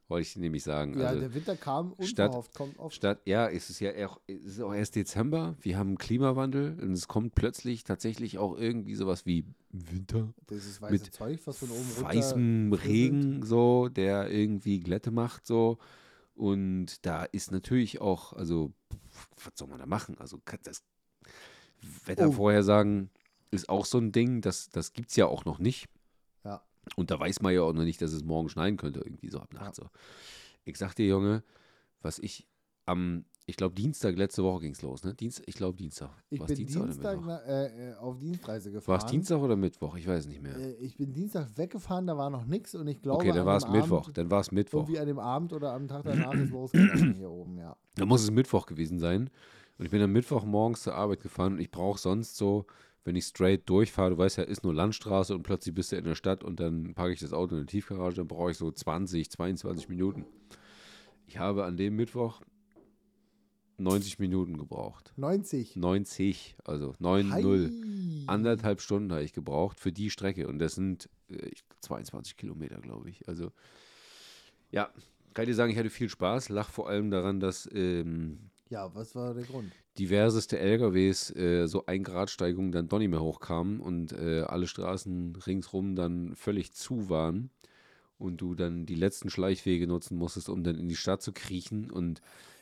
[0.08, 1.00] wollte ich nämlich sagen.
[1.00, 2.96] Ja, also der Winter kam statt- unverhofft, kommt oft.
[2.96, 6.92] statt, ja, es ist ja auch, es ist auch erst Dezember, wir haben Klimawandel und
[6.94, 10.34] es kommt plötzlich tatsächlich auch irgendwie sowas wie Winter.
[10.50, 12.74] Dieses weiße mit Zeug, was von oben runter weißem.
[12.74, 15.78] Regen so, der irgendwie Glätte macht so.
[16.34, 18.74] Und da ist natürlich auch, also,
[19.44, 20.18] was soll man da machen?
[20.18, 20.84] Also, das
[22.06, 23.10] Wettervorhersagen
[23.52, 25.88] ist auch so ein Ding, das, das gibt es ja auch noch nicht.
[26.44, 26.64] Ja.
[26.96, 29.40] Und da weiß man ja auch noch nicht, dass es morgen schneien könnte, irgendwie so
[29.40, 29.90] ab Nacht so.
[30.64, 31.44] Ich sag dir, Junge,
[32.02, 32.48] was ich
[32.86, 35.14] am, ich glaube, Dienstag, letzte Woche ging es los, ne?
[35.14, 36.10] Dienst, ich glaube, Dienstag.
[36.30, 38.98] Ich War's bin Dienstag Dienstag na, äh, äh, auf Dienstreise gefahren.
[38.98, 39.98] War es Dienstag oder Mittwoch?
[39.98, 40.56] Ich weiß nicht mehr.
[40.56, 43.46] Äh, ich bin Dienstag weggefahren, da war noch nichts und ich glaube, okay, dann an
[43.48, 44.04] war es Mittwoch.
[44.04, 44.84] Abend, Dann war es Mittwoch.
[44.84, 47.76] Irgendwie an dem Abend oder am Tag danach ist losgegangen hier oben, ja.
[47.96, 49.30] Da muss es Mittwoch gewesen sein.
[49.78, 52.66] Und ich bin am Mittwoch morgens zur Arbeit gefahren und ich brauche sonst so,
[53.04, 56.06] wenn ich straight durchfahre, du weißt ja, ist nur Landstraße und plötzlich bist du in
[56.06, 58.72] der Stadt und dann parke ich das Auto in der Tiefgarage, dann brauche ich so
[58.72, 60.26] 20, 22 Minuten.
[61.26, 62.42] Ich habe an dem Mittwoch
[63.84, 65.13] 90 Minuten gebraucht.
[65.17, 65.76] 90.
[65.76, 67.41] 90, also 9, Hei.
[67.41, 67.72] 0.
[68.28, 72.80] Anderthalb Stunden habe ich gebraucht für die Strecke und das sind äh, ich- 22 Kilometer,
[72.80, 73.28] glaube ich.
[73.28, 73.52] Also,
[74.72, 74.89] ja,
[75.34, 76.50] kann ich dir sagen, ich hatte viel Spaß.
[76.50, 79.72] Lach vor allem daran, dass ähm, Ja, was war der Grund?
[79.98, 84.67] diverseste LKWs äh, so ein Grad Steigung dann doch nicht mehr hochkamen und äh, alle
[84.67, 87.50] Straßen ringsrum dann völlig zu waren
[88.17, 91.91] und du dann die letzten Schleichwege nutzen musstest, um dann in die Stadt zu kriechen
[91.91, 92.22] und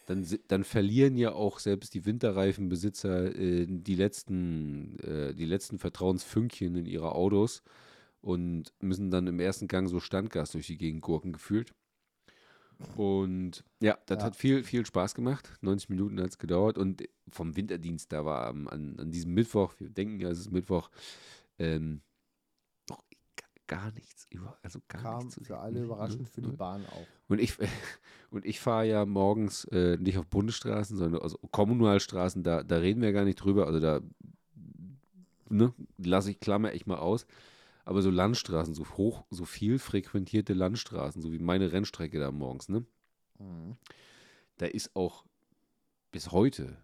[0.09, 6.75] dann, dann verlieren ja auch selbst die Winterreifenbesitzer äh, die letzten äh, die letzten Vertrauensfünkchen
[6.75, 7.61] in ihre Autos
[8.21, 11.73] und müssen dann im ersten Gang so Standgas durch die Gegend gurken gefühlt.
[12.95, 14.23] Und ja, das Ja.
[14.25, 15.53] hat viel, viel Spaß gemacht.
[15.61, 16.77] 90 Minuten hat es gedauert.
[16.77, 20.89] Und vom Winterdienst, da war an, an diesem Mittwoch, wir denken ja, es ist Mittwoch,
[21.59, 22.01] ähm,
[23.69, 25.55] gar nichts über, also gar Kam nichts zu für sehen.
[25.55, 26.57] alle Null, überraschend null, für die null.
[26.57, 27.07] Bahn auch.
[27.29, 27.53] Und ich,
[28.31, 33.01] und ich fahre ja morgens äh, nicht auf Bundesstraßen, sondern also Kommunalstraßen, da, da reden
[33.01, 33.67] wir gar nicht drüber.
[33.67, 34.01] Also da
[35.49, 37.25] ne, lasse ich Klammer echt mal aus.
[37.85, 42.69] Aber so Landstraßen, so hoch, so viel frequentierte Landstraßen, so wie meine Rennstrecke da morgens,
[42.69, 42.85] ne?
[43.39, 43.77] Mhm.
[44.57, 45.25] Da ist auch
[46.11, 46.77] bis heute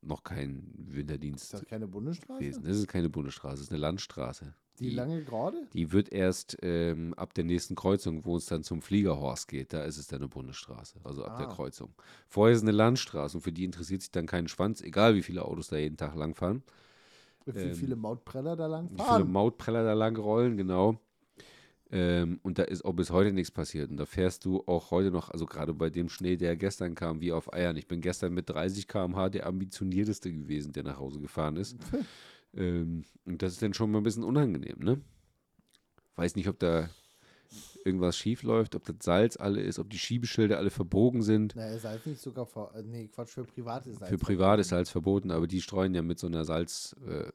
[0.00, 2.38] noch kein Winterdienst Ist das keine Bundesstraße?
[2.40, 2.64] gewesen.
[2.64, 4.54] Das ist keine Bundesstraße, das ist eine Landstraße.
[4.80, 5.66] Die lange gerade?
[5.72, 9.82] Die wird erst ähm, ab der nächsten Kreuzung, wo es dann zum Fliegerhorst geht, da
[9.84, 11.54] ist es dann eine Bundesstraße, also ab der Ah.
[11.54, 11.94] Kreuzung.
[12.28, 15.22] Vorher ist es eine Landstraße und für die interessiert sich dann kein Schwanz, egal wie
[15.22, 16.62] viele Autos da jeden Tag langfahren.
[17.46, 19.24] Wie Ähm, viele Mautpreller da lang Wie viele?
[19.24, 21.00] Mautpreller da lang rollen, genau.
[21.90, 23.90] Ähm, und da ist auch bis heute nichts passiert.
[23.90, 27.20] Und da fährst du auch heute noch, also gerade bei dem Schnee, der gestern kam,
[27.22, 27.76] wie auf Eiern.
[27.76, 31.76] Ich bin gestern mit 30 km/h der ambitionierteste gewesen, der nach Hause gefahren ist.
[32.54, 35.00] ähm, und das ist dann schon mal ein bisschen unangenehm, ne?
[36.16, 36.88] Weiß nicht, ob da
[37.84, 41.54] irgendwas schief läuft, ob das Salz alle ist, ob die Schiebeschilder alle verbogen sind.
[41.56, 42.74] Na, ist halt nicht sogar vor.
[42.74, 46.02] äh, Nee, Quatsch, für privat ist Für privat ist Salz verboten, aber die streuen ja
[46.02, 47.30] mit so einer Salz, äh,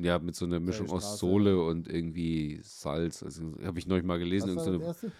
[0.00, 1.18] ja, mit so einer Mischung aus.
[1.18, 3.22] Sohle und irgendwie Salz.
[3.22, 4.50] Also, habe ich neulich mal gelesen.
[4.50, 5.12] Was war so das erste?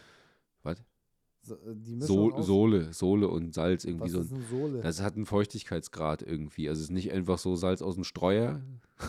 [1.42, 4.20] So, äh, so Sohle, Sohle und Salz irgendwie was so.
[4.20, 4.81] ist Ein, eine Sohle?
[4.83, 6.68] das hat einen Feuchtigkeitsgrad irgendwie.
[6.68, 8.62] Also es ist nicht einfach so Salz aus dem Streuer.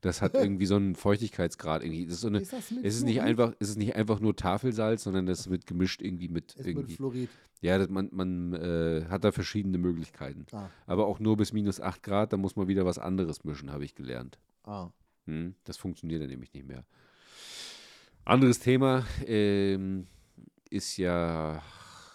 [0.00, 2.04] Das hat irgendwie so einen Feuchtigkeitsgrad irgendwie.
[2.04, 4.20] Das ist so eine, ist das mit es ist nicht einfach, es ist nicht einfach
[4.20, 6.94] nur Tafelsalz, sondern das wird gemischt irgendwie mit Ist mit irgendwie.
[6.94, 7.28] Fluorid.
[7.62, 10.46] Ja, man, man äh, hat da verschiedene Möglichkeiten.
[10.52, 13.72] Ah, Aber auch nur bis minus 8 Grad, da muss man wieder was anderes mischen,
[13.72, 14.38] habe ich gelernt.
[14.62, 14.90] ah.
[15.26, 16.84] Hm, das funktioniert dann nämlich nicht mehr.
[18.24, 20.06] Anderes Thema ähm,
[20.70, 21.62] ist ja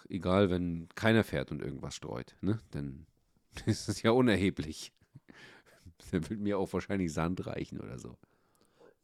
[0.08, 2.36] egal, wenn keiner fährt und irgendwas streut.
[2.40, 2.58] Ne?
[2.70, 3.06] Dann
[3.66, 4.92] ist es ja unerheblich.
[6.10, 8.16] Dann wird mir auch wahrscheinlich Sand reichen oder so.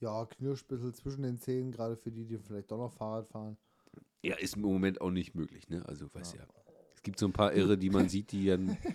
[0.01, 3.29] Ja, knirsch ein bisschen zwischen den Zähnen, gerade für die, die vielleicht doch noch Fahrrad
[3.29, 3.57] fahren.
[4.23, 5.85] Ja, ist im Moment auch nicht möglich, ne?
[5.87, 6.47] Also, weiß ja.
[6.95, 8.77] Es gibt so ein paar Irre, die man sieht, die dann.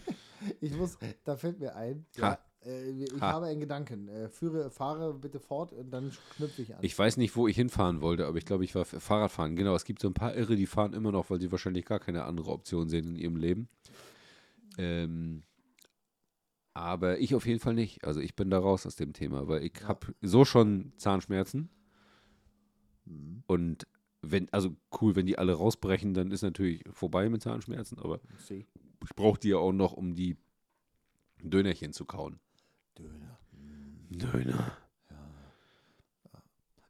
[0.62, 3.34] Ich muss, da fällt mir ein, ja, äh, ich Ha.
[3.34, 4.08] habe einen Gedanken.
[4.08, 6.84] Äh, führe, fahre bitte fort und dann knüpfe ich an.
[6.84, 9.56] Ich weiß nicht, wo ich hinfahren wollte, aber ich glaube, ich war Fahrradfahren.
[9.56, 12.00] Genau, es gibt so ein paar Irre, die fahren immer noch, weil sie wahrscheinlich gar
[12.00, 13.70] keine andere Option sehen in ihrem Leben.
[14.78, 15.44] Ähm,
[16.74, 18.04] aber ich auf jeden Fall nicht.
[18.04, 19.88] Also ich bin da raus aus dem Thema, weil ich Ja.
[19.88, 21.70] habe so schon Zahnschmerzen.
[23.06, 23.44] Mhm.
[23.48, 23.88] Und
[24.22, 29.16] wenn, also cool, wenn die alle rausbrechen, dann ist natürlich vorbei mit Zahnschmerzen, aber ich
[29.16, 30.36] brauche die ja auch noch, um die
[31.42, 32.40] Dönerchen zu kauen.
[32.98, 33.40] Döner.
[34.10, 34.78] Döner.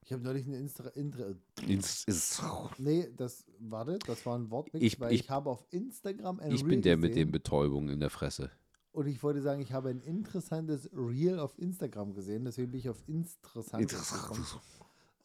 [0.01, 1.33] Ich habe neulich eine Instra, Intra,
[1.65, 2.39] Ins- ist-
[2.77, 6.51] Nee, das, warte, das war ein Wortmix, Ich- weil ich- ich, habe auf Instagram ein
[6.51, 8.51] Ich Reel bin der mit gesehen den Betäubungen in der Fresse.
[8.91, 12.89] und ich wollte sagen, ich habe ein interessantes Reel auf Instagram gesehen, deswegen bin ich
[12.89, 14.45] auf interessant gekommen.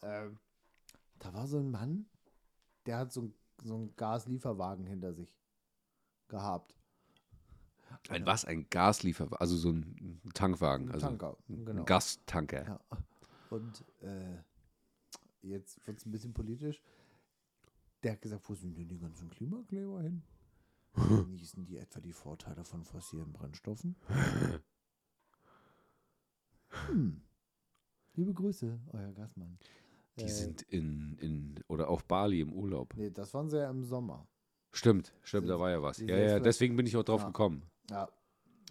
[0.02, 0.38] Ähm,
[1.18, 2.06] da war so ein Mann,
[2.86, 5.36] der hat so, ein- so einen Gaslieferwagen hinter sich
[6.28, 6.79] gehabt.
[8.09, 8.44] Ein was?
[8.44, 10.88] Ein Gaslieferwagen, also so ein Tankwagen.
[10.88, 11.81] Ein Also Tanker, genau.
[11.81, 12.64] Ein Gastanker.
[12.66, 12.81] Ja.
[13.50, 14.37] Und äh,
[15.42, 16.83] jetzt wird es ein bisschen politisch.
[18.03, 20.22] Der hat gesagt, wo sind denn die ganzen Klimakleber hin?
[20.94, 23.94] Genießen die etwa die Vorteile von fossilen Brennstoffen?
[26.87, 27.20] Hm.
[28.14, 29.59] Liebe Grüße, euer Gasmann.
[30.18, 32.94] Die Äh, sind in, in, oder auf Bali im Urlaub.
[32.96, 34.26] Nee, das waren sie ja im Sommer.
[34.72, 35.98] Stimmt, stimmt, Sind- da war ja was.
[35.98, 37.26] Ja, ja, deswegen bin ich auch drauf Ja.
[37.29, 37.62] gekommen.
[37.90, 38.09] Ja.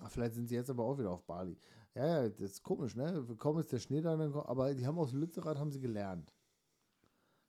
[0.07, 1.57] Vielleicht sind sie jetzt aber auch wieder auf Bali.
[1.93, 3.25] Ja, ja, das ist komisch, ne?
[3.37, 4.13] Kaum ist der Schnee da,
[4.45, 6.33] aber die haben aus Lützerath haben sie gelernt.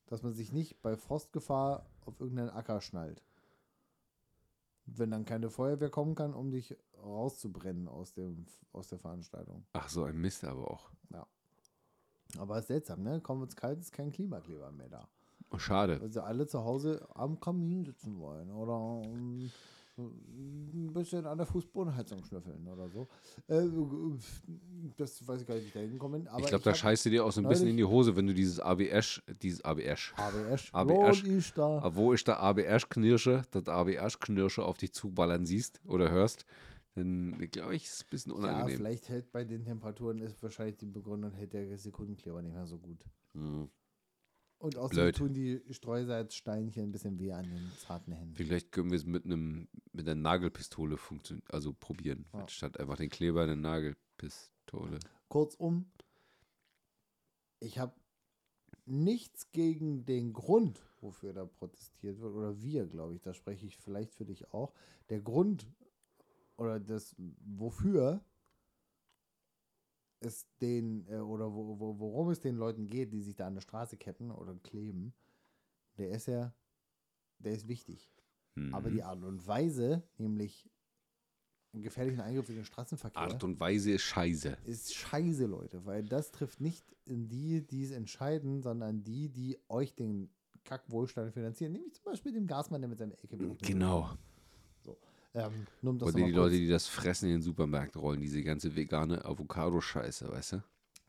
[0.07, 3.23] Dass man sich nicht bei Frostgefahr auf irgendeinen Acker schnallt.
[4.87, 9.65] Wenn dann keine Feuerwehr kommen kann, um dich rauszubrennen aus, dem, aus der Veranstaltung.
[9.75, 10.91] Ach, so ein Mist aber auch.
[12.39, 13.21] Aber ist seltsam, ne?
[13.21, 15.09] Kaum wird's kalt, ist kein Klimakleber mehr da.
[15.51, 16.01] Oh, schade.
[16.01, 19.51] Weil sie alle zu Hause am Kamin sitzen wollen oder ähm,
[20.09, 23.09] ein bisschen an der Fußbodenheizung schnüffeln oder so.
[23.49, 23.67] Äh,
[24.97, 26.33] das weiß ich gar nicht, wie ich da hingekommen bin.
[26.39, 28.35] Ich glaube, da scheißt du dir auch so ein bisschen in die Hose, wenn du
[28.35, 30.13] dieses ABS, dieses ABS.
[30.17, 30.69] ABS.
[30.73, 31.25] ABS.
[31.25, 31.79] Wo ist da?
[31.79, 36.47] Aber wo ist der ABS-Knirsche, das ABS-Knirsche auf dich zuballern siehst oder hörst,
[36.95, 38.77] dann glaube ich, ist es ein bisschen Ja, unangenehm.
[38.79, 42.79] vielleicht hält bei den Temperaturen ist wahrscheinlich die Begründung, hält der Sekundenkleber nicht mehr so
[42.79, 43.05] gut.
[43.35, 43.69] Hm.
[44.61, 45.17] Und außerdem Blöd.
[45.17, 48.35] tun die Streusalzsteinchen ein bisschen weh an den zarten Händen.
[48.37, 52.47] Vielleicht können wir es mit einem mit einer Nagelpistole funktionieren, also probieren, Ja.
[52.47, 54.99] statt einfach den Kleber in eine Nagelpistole.
[55.29, 55.91] Kurzum,
[57.59, 57.95] ich habe
[58.85, 63.77] nichts gegen den Grund, wofür da protestiert wird, oder wir, glaube ich, da spreche ich
[63.79, 64.75] vielleicht für dich auch.
[65.09, 65.67] Der Grund
[66.59, 68.23] oder das, wofür
[70.21, 73.55] es den, äh, oder wo, wo, worum es den Leuten geht, die sich da an
[73.55, 75.13] der Straße ketten oder kleben,
[75.99, 76.55] der ist ja,
[77.39, 78.13] der ist wichtig.
[78.73, 78.95] Aber Mhm.
[78.95, 80.69] die Art und Weise, nämlich
[81.73, 84.59] einen gefährlichen Eingriff in den Straßenverkehr, Art und Weise ist scheiße.
[84.65, 89.57] ist scheiße, Leute, weil das trifft nicht in die, die es entscheiden, sondern die, die
[89.69, 90.31] euch den
[90.65, 91.73] Kackwohlstand finanzieren.
[91.73, 93.55] Nämlich zum Beispiel den Gasmann, der mit seinem LKW.
[93.63, 94.11] Genau.
[95.35, 98.01] Ähm, nur um das Oder die mal Leute, kurz- die das fressen in den Supermärkten
[98.01, 100.63] rollen, diese ganze vegane Avocado-Scheiße, weißt du?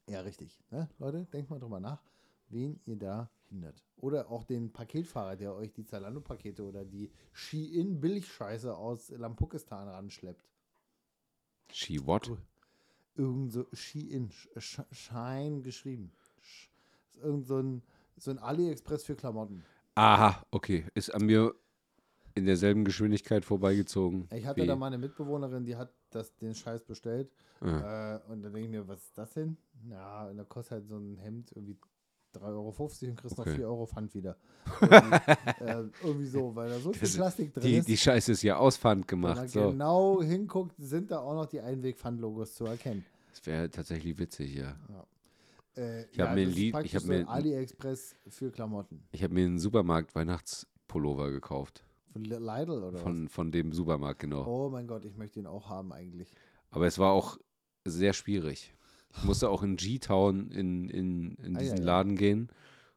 [0.08, 0.60] Ja, richtig.
[0.70, 0.90] Ne?
[1.00, 2.04] Leute, denkt mal drüber nach,
[2.50, 3.84] wen ihr da hindert.
[3.98, 10.48] Oder auch den Paketfahrer, der euch die Zalando-Pakete oder die Shein-Billigscheiße aus Lampukistan ranschleppt.
[11.72, 12.32] She what?
[13.16, 16.12] Irgend so Shein, Sch- Schein geschrieben.
[16.42, 16.70] Sch-
[17.14, 17.82] Ist irgend so ein,
[18.18, 19.64] so ein AliExpress für Klamotten.
[19.96, 20.86] Aha, okay.
[20.94, 21.54] Ist an mir
[22.36, 24.28] in derselben Geschwindigkeit vorbeigezogen.
[24.34, 27.32] Ich hatte da mal eine Mitbewohnerin, die hat das, den Scheiß bestellt.
[27.62, 28.16] Ah.
[28.16, 29.58] Äh, und dann denke ich mir, was ist das denn?
[29.90, 31.78] Ja, und da kostet halt so ein Hemd irgendwie
[32.36, 32.70] 3,50 Euro
[33.10, 33.56] und kriegst noch Okay.
[33.56, 34.38] 4 Euro Pfand wieder.
[34.82, 37.88] irgendwie, äh, irgendwie so, weil da so viel Das- Plastik drin Die, ist.
[37.88, 39.36] die Scheiße ist ja aus Pfand wenn gemacht.
[39.38, 39.70] man So.
[39.72, 43.06] genau hinguckt, sind da auch noch die Einweg-Pfand-Logos zu erkennen.
[43.32, 44.76] Das wäre tatsächlich witzig, ja.
[45.78, 49.04] Äh, Ich hab mir ein Lied- ich hab so mir- AliExpress für Klamotten.
[49.12, 51.84] Ich habe mir einen Supermarkt-Weihnachtspullover gekauft.
[52.12, 54.42] Von Li- Lidl oder Von, von dem Supermarkt, genau.
[54.42, 54.48] was?
[54.48, 56.34] Oh mein Gott, ich möchte ihn auch haben eigentlich.
[56.70, 57.38] Aber es war auch
[57.86, 58.74] sehr schwierig.
[59.18, 61.86] Ich musste auch in G-Town in, in, in Ah, diesen ja, ja.
[61.86, 62.50] Laden gehen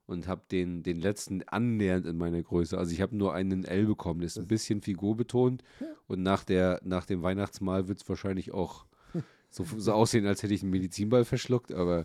[0.07, 2.79] und habe den, den letzten annähernd in meiner Größe.
[2.79, 5.64] Also ich habe nur einen L bekommen, der ist ein bisschen figurbetont.
[6.07, 8.85] Und nach, der, nach dem Weihnachtsmahl wird es wahrscheinlich auch
[9.50, 11.72] so, so aussehen, als hätte ich einen Medizinball verschluckt.
[11.72, 12.05] Aber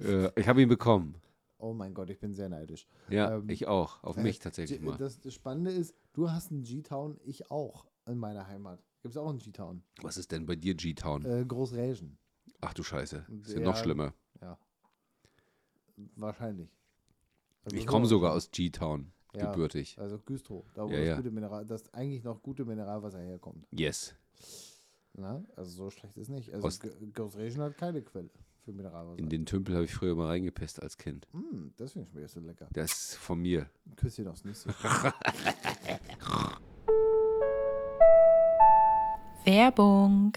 [0.00, 1.14] äh, ich habe ihn bekommen.
[1.60, 2.86] Oh mein Gott, ich bin sehr neidisch.
[3.08, 4.02] Ja, Ähm, ich auch.
[4.04, 4.96] Auf äh, mich tatsächlich mal.
[4.96, 8.82] Das, das Spannende ist, Du hast einen G-Town, ich auch in meiner Heimat.
[9.02, 9.84] Gibt es auch einen G-Town?
[10.02, 11.24] Was ist denn bei dir G-Town?
[11.24, 12.18] Äh, Großrägen.
[12.60, 13.24] Ach du Scheiße.
[13.40, 14.12] Ist ja ja, noch schlimmer.
[14.40, 14.58] Ja.
[16.16, 16.76] Wahrscheinlich.
[17.62, 19.52] Also Ich komme sogar aus G-Town, Ja.
[19.52, 19.96] gebürtig.
[19.96, 23.68] Also Güstrow, da wo Ja, das, gute Mineral, das eigentlich noch gute Mineralwasser herkommt.
[23.70, 24.16] Yes.
[25.12, 25.44] Na?
[25.54, 26.52] Also so schlecht ist nicht.
[26.52, 28.30] Also Aus- G- Großrägen hat keine Quelle
[28.64, 29.20] für Mineralwasser.
[29.20, 31.28] In den Tümpel habe ich früher mal reingepisst als Kind.
[31.32, 32.66] Mm, deswegen schmeckt es so lecker.
[32.72, 33.70] Das ist von mir.
[33.94, 34.74] Küsschen aufs Nüsschen.
[39.68, 40.32] Werbung.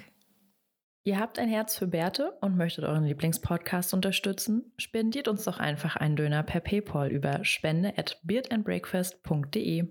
[1.05, 4.73] Ihr habt ein Herz für Bärte und möchtet euren Lieblingspodcast unterstützen?
[4.77, 9.87] Spendiert uns doch einfach einen Döner per PayPal über spende at beardandbreakfast.de.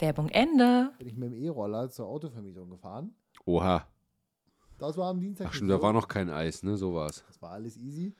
[0.00, 0.90] Werbung Ende.
[0.98, 3.14] Bin ich mit dem E-Roller zur Autovermietung gefahren.
[3.46, 3.88] Oha.
[4.76, 5.46] Das war am Dienstag.
[5.48, 6.76] Ach stimmt, da war noch kein Eis, ne?
[6.76, 7.24] So war's.
[7.26, 8.14] Das war alles easy.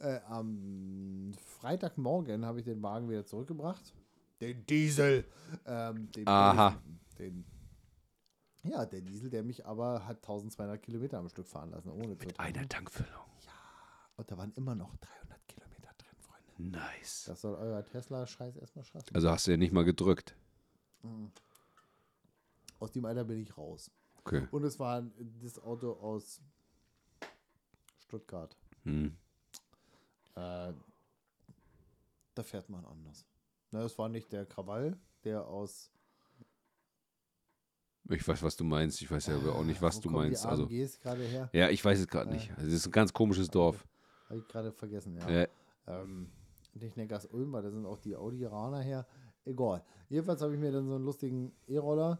[0.00, 1.30] Äh, am
[1.60, 3.94] Freitagmorgen habe ich den Wagen wieder zurückgebracht.
[4.40, 5.24] Den Diesel.
[5.66, 6.80] Ähm, den Aha.
[7.18, 7.44] Den,
[8.62, 12.26] ja, der Diesel, der mich aber hat 1200 Kilometer am Stück fahren lassen, ohne zu
[12.26, 12.38] tanken.
[12.38, 13.24] Eine Tankfüllung.
[14.16, 16.78] Und da waren immer noch 300 Kilometer drin, Freunde.
[16.78, 17.24] Nice.
[17.26, 19.14] Das soll euer Tesla-Scheiß erstmal schaffen.
[19.14, 20.36] Also hast du ja nicht mal gedrückt.
[22.80, 23.90] Aus dem Alter bin ich raus.
[24.24, 24.46] Okay.
[24.50, 25.02] Und es war
[25.42, 26.40] das Auto aus
[28.00, 28.56] Stuttgart.
[28.82, 29.16] Hm.
[30.34, 30.72] Äh,
[32.34, 33.24] da fährt man anders.
[33.70, 35.90] Na, es war nicht der Krawall, der aus.
[38.10, 39.02] Ich weiß, was du meinst.
[39.02, 40.44] Ich weiß ja auch nicht, was Wo du meinst.
[40.44, 41.50] Die Also, AMGs gerade her.
[41.52, 42.34] ja, ich weiß es gerade Äh.
[42.34, 42.50] nicht.
[42.52, 43.86] Also, es ist ein ganz komisches Dorf.
[44.30, 45.28] Habe ich gerade vergessen, ja.
[45.28, 45.48] Ja.
[45.86, 46.30] Ähm,
[46.74, 49.06] nicht Neckars Ulm, weil da sind auch die Audi-Raner her.
[49.44, 49.84] Egal.
[50.08, 52.18] Jedenfalls habe ich mir dann so einen lustigen E-Roller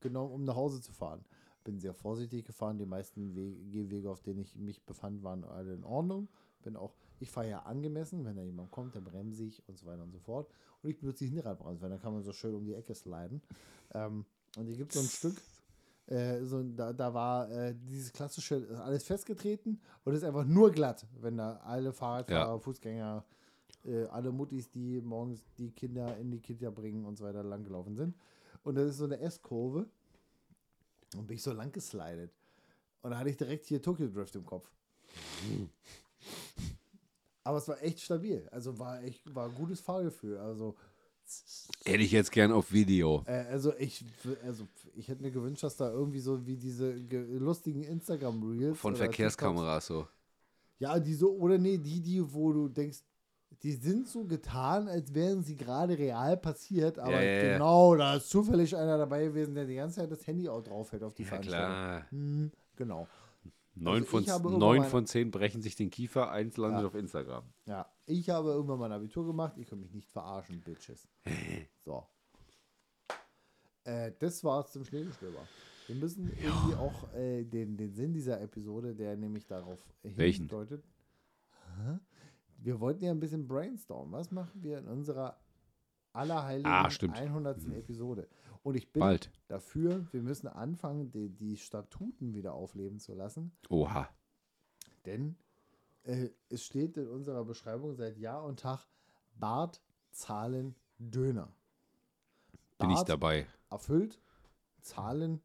[0.00, 1.24] genommen, um nach Hause zu fahren.
[1.64, 2.78] Bin sehr vorsichtig gefahren.
[2.78, 6.28] Die meisten We Gehwege, auf denen ich mich befand, waren alle in Ordnung.
[6.62, 8.24] Bin auch, ich fahre ja angemessen.
[8.24, 10.50] Wenn da jemand kommt, dann bremse ich und so weiter und so fort.
[10.82, 13.42] Und ich benutze die Hinterradbremse, weil dann kann man so schön um die Ecke sliden.
[13.94, 14.24] Ähm,
[14.56, 15.42] und hier gibt es so ein Stück,
[16.06, 21.06] äh, so, da, da war äh, dieses klassische, alles festgetreten und ist einfach nur glatt,
[21.20, 22.58] wenn da alle Fahrradfahrer, Ja.
[22.58, 23.24] Fußgänger,
[23.84, 27.94] äh, alle Muttis, die morgens die Kinder in die Kita bringen und so weiter langgelaufen
[27.94, 28.16] sind.
[28.64, 29.86] Und das ist so eine S-Kurve.
[31.16, 32.32] Und bin ich so lang geslidet.
[33.02, 34.70] Und da hatte ich direkt hier Tokyo Drift im Kopf.
[37.44, 38.46] Aber es war echt stabil.
[38.50, 40.38] Also war echt, war ein gutes Fahrgefühl.
[40.38, 40.76] Also,
[41.84, 43.22] Hätte ich jetzt gern auf Video.
[43.26, 44.04] äh, also ich,
[44.44, 48.96] also ich hätte mir gewünscht, dass da irgendwie so wie diese ge- lustigen Instagram-Reels Von
[48.96, 50.08] Verkehrskameras so.
[50.78, 52.98] Ja, die so, oder nee, die, die, wo du denkst,
[53.62, 57.52] die sind so getan, als wären sie gerade real passiert, aber ja, ja.
[57.52, 60.90] genau, da ist zufällig einer dabei gewesen, der die ganze Zeit das Handy auch drauf
[60.92, 61.66] hält auf die Ja, Veranstaltung.
[61.66, 62.06] klar.
[62.10, 63.06] Hm, genau.
[63.80, 66.86] Neun, Also von, ich neun von zehn brechen sich den Kiefer, eins landet Ja.
[66.86, 67.44] auf Instagram.
[67.66, 69.56] Ja, ich habe irgendwann mein Abitur gemacht.
[69.56, 71.08] Ihr könnt mich nicht verarschen, Bitches.
[71.84, 72.06] So.
[73.84, 75.40] Äh, das war's zum Schneegestöber.
[75.86, 80.42] Wir müssen irgendwie auch äh, den, den Sinn dieser Episode, der nämlich darauf Welchen?
[80.42, 80.84] hindeutet.
[82.58, 84.12] Wir wollten ja ein bisschen brainstormen.
[84.12, 85.38] Was machen wir in unserer
[86.12, 87.16] allerheiligen Ah, stimmt.
[87.16, 87.66] 100.
[87.74, 88.28] Episode?
[88.62, 89.30] Und ich bin Bald.
[89.48, 93.52] dafür, wir müssen anfangen, die, die Statuten wieder aufleben zu lassen.
[93.70, 94.08] Oha.
[95.06, 95.36] Denn
[96.04, 98.86] äh, es steht in unserer Beschreibung seit Jahr und Tag
[99.34, 101.50] Bart, Zahlen, Döner.
[102.78, 103.46] Bin ich Bart dabei.
[103.70, 104.20] Erfüllt,
[104.82, 105.40] Zahlen,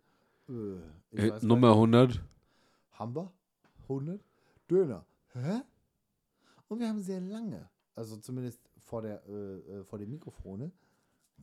[0.49, 2.09] äh, Äh, Nummer gar 100.
[2.09, 2.21] nicht,
[2.91, 3.31] haben wir
[3.83, 4.21] 100
[4.69, 5.05] Döner.
[5.33, 5.61] Hä?
[6.67, 10.71] Und wir haben sehr lange, also zumindest vor, der, äh, äh, vor dem Mikrofone,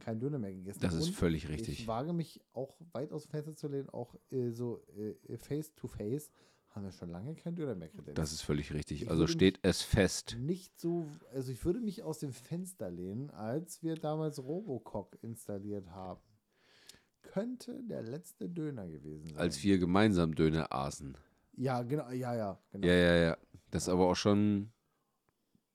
[0.02, 0.80] kein Döner mehr gegessen.
[0.80, 1.80] Das ist Und völlig richtig.
[1.80, 5.74] Ich wage mich auch weit aus dem Fenster zu lehnen, auch äh, so äh, face
[5.74, 6.30] to face
[6.70, 8.16] haben wir schon lange kein Döner mehr kredenzt.
[8.18, 9.02] Das ist völlig richtig.
[9.02, 10.36] Ich Also steht es fest.
[10.40, 15.90] nicht so, also ich würde mich aus dem Fenster lehnen, als wir damals Robocock installiert
[15.90, 16.22] haben.
[17.20, 19.38] Könnte der letzte Döner gewesen sein.
[19.38, 21.16] Als wir gemeinsam Döner aßen.
[21.56, 22.86] Ja, genau, ja, ja, genau.
[22.86, 23.38] Ja, ja, ja.
[23.70, 24.71] Das ist aber auch schon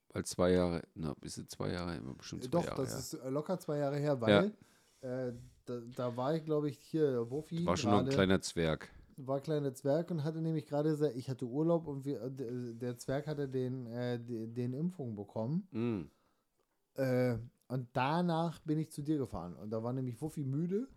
[0.10, 0.82] bald zwei Jahre.
[0.95, 2.82] Na, bis zwei Jahre, bestimmt zwei Doch, Jahre.
[2.82, 2.97] das ja.
[2.99, 4.53] ist äh, locker zwei Jahre her, weil
[5.01, 5.34] äh,
[5.66, 8.89] da, da war ich, glaube ich, hier, Wuffi, War schon noch ein kleiner Zwerg.
[9.18, 12.32] war kleiner Zwerg und hatte nämlich gerade, ich hatte Urlaub und wir, äh,
[12.74, 15.68] der- Zwerg hatte den, äh, den, den Impfung bekommen.
[15.72, 16.99] Mm.
[16.99, 17.38] Äh,
[17.68, 19.55] und danach bin ich zu dir gefahren.
[19.55, 20.88] Und da war nämlich Wuffi müde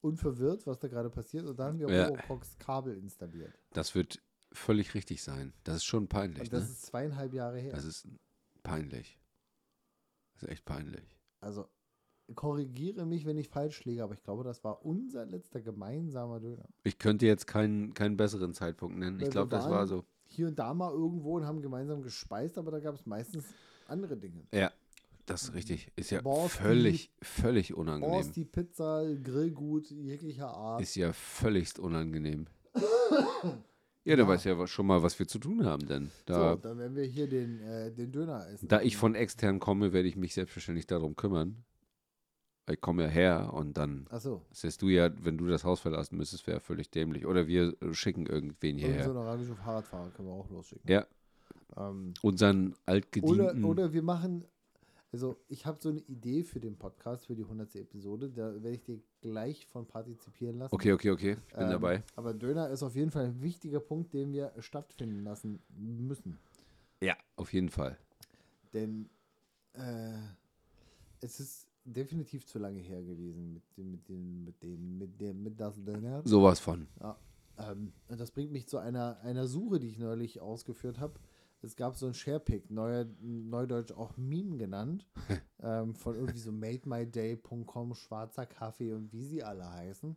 [0.00, 1.46] und verwirrt, was da gerade passiert.
[1.46, 2.08] Und dann haben wir Ja.
[2.08, 3.52] Robocox Kabel installiert.
[3.72, 4.20] Das wird
[4.52, 5.52] völlig richtig sein.
[5.64, 6.40] Das ist schon peinlich.
[6.42, 6.68] Und das ne?
[6.70, 7.72] ist zweieinhalb Jahre her.
[7.72, 8.08] das ist
[8.68, 9.18] peinlich.
[10.34, 11.18] Das ist echt peinlich.
[11.40, 11.68] also
[12.34, 16.68] korrigiere mich, wenn ich falsch liege, aber ich glaube, das war unser letzter gemeinsamer Döner.
[16.84, 19.16] Ich könnte jetzt keinen, keinen besseren Zeitpunkt nennen.
[19.18, 20.04] Weil Ich glaube, das war so.
[20.26, 23.44] Hier und da mal irgendwo und haben gemeinsam gespeist, aber da gab es meistens
[23.86, 24.46] andere Dinge.
[24.52, 24.70] Ja.
[25.24, 25.90] Das ist richtig.
[25.96, 28.10] Ist ja Borsti- völlig, völlig unangenehm.
[28.10, 30.80] Borsti, Pizza, Grillgut jeglicher Art.
[30.82, 32.46] Ist ja völligst unangenehm.
[34.08, 34.28] ja, da Ja.
[34.28, 37.04] weiß ja schon mal, was wir zu tun haben, denn da, so, dann werden wir
[37.04, 38.68] hier den, äh, den Döner essen.
[38.68, 41.64] da ich von extern komme, werde ich mich selbstverständlich darum kümmern.
[42.70, 46.18] Ich komme ja her und dann Achso, säst du ja, wenn du das Haus verlassen
[46.18, 47.24] müsstest, wäre völlig dämlich.
[47.26, 49.04] Oder wir äh, schicken irgendwen irgend so hierher.
[49.08, 50.90] einen orangen Fahrradfahrer können wir auch losschicken.
[50.90, 51.06] Ja,
[51.78, 53.64] Ähm, unseren oder, altgedienten.
[53.64, 54.44] oder wir machen,
[55.12, 57.76] also ich habe so eine Idee für den Podcast, für die 100.
[57.76, 58.30] Episode.
[58.30, 60.74] Da werde ich dir gleich von partizipieren lassen.
[60.74, 61.36] okay, okay, okay.
[61.48, 62.02] Ich bin Ähm, dabei.
[62.16, 66.38] Aber Döner ist auf jeden Fall ein wichtiger Punkt, den wir stattfinden lassen müssen.
[67.00, 67.96] Ja, auf jeden Fall.
[68.74, 69.08] Denn
[69.74, 70.12] äh,
[71.20, 75.42] es ist definitiv zu lange her gewesen mit dem, mit dem, mit dem, mit dem,
[75.42, 76.22] mit das Döner.
[76.24, 76.86] Sowas von.
[77.56, 81.14] Ähm, und das bringt mich zu einer, einer Suche, die ich neulich ausgeführt habe.
[81.60, 85.06] Es gab so ein Sharepick, neuer, neudeutsch auch Meme genannt,
[85.60, 90.16] ähm, von irgendwie so mademyday.com, schwarzer Kaffee und wie sie alle heißen.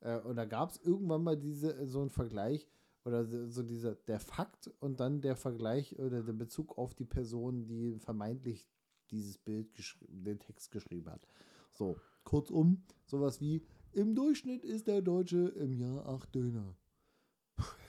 [0.00, 2.66] Äh, und da gab es irgendwann mal diese, so einen Vergleich
[3.04, 7.66] oder so dieser, der Fakt und dann der Vergleich oder der Bezug auf die Person,
[7.66, 8.68] die vermeintlich
[9.10, 9.68] dieses Bild,
[10.08, 11.26] den Text geschrieben hat.
[11.72, 16.76] So, kurzum, sowas wie, im Durchschnitt ist der Deutsche im Jahr acht Döner.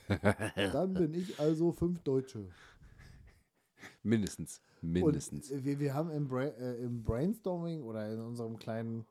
[0.56, 2.50] Dann bin ich also fünf Deutsche.
[4.04, 4.62] Mindestens.
[4.82, 5.52] Mindestens.
[5.52, 9.06] Und wir, wir haben im, Bra äh, im Brainstorming oder in unserem kleinen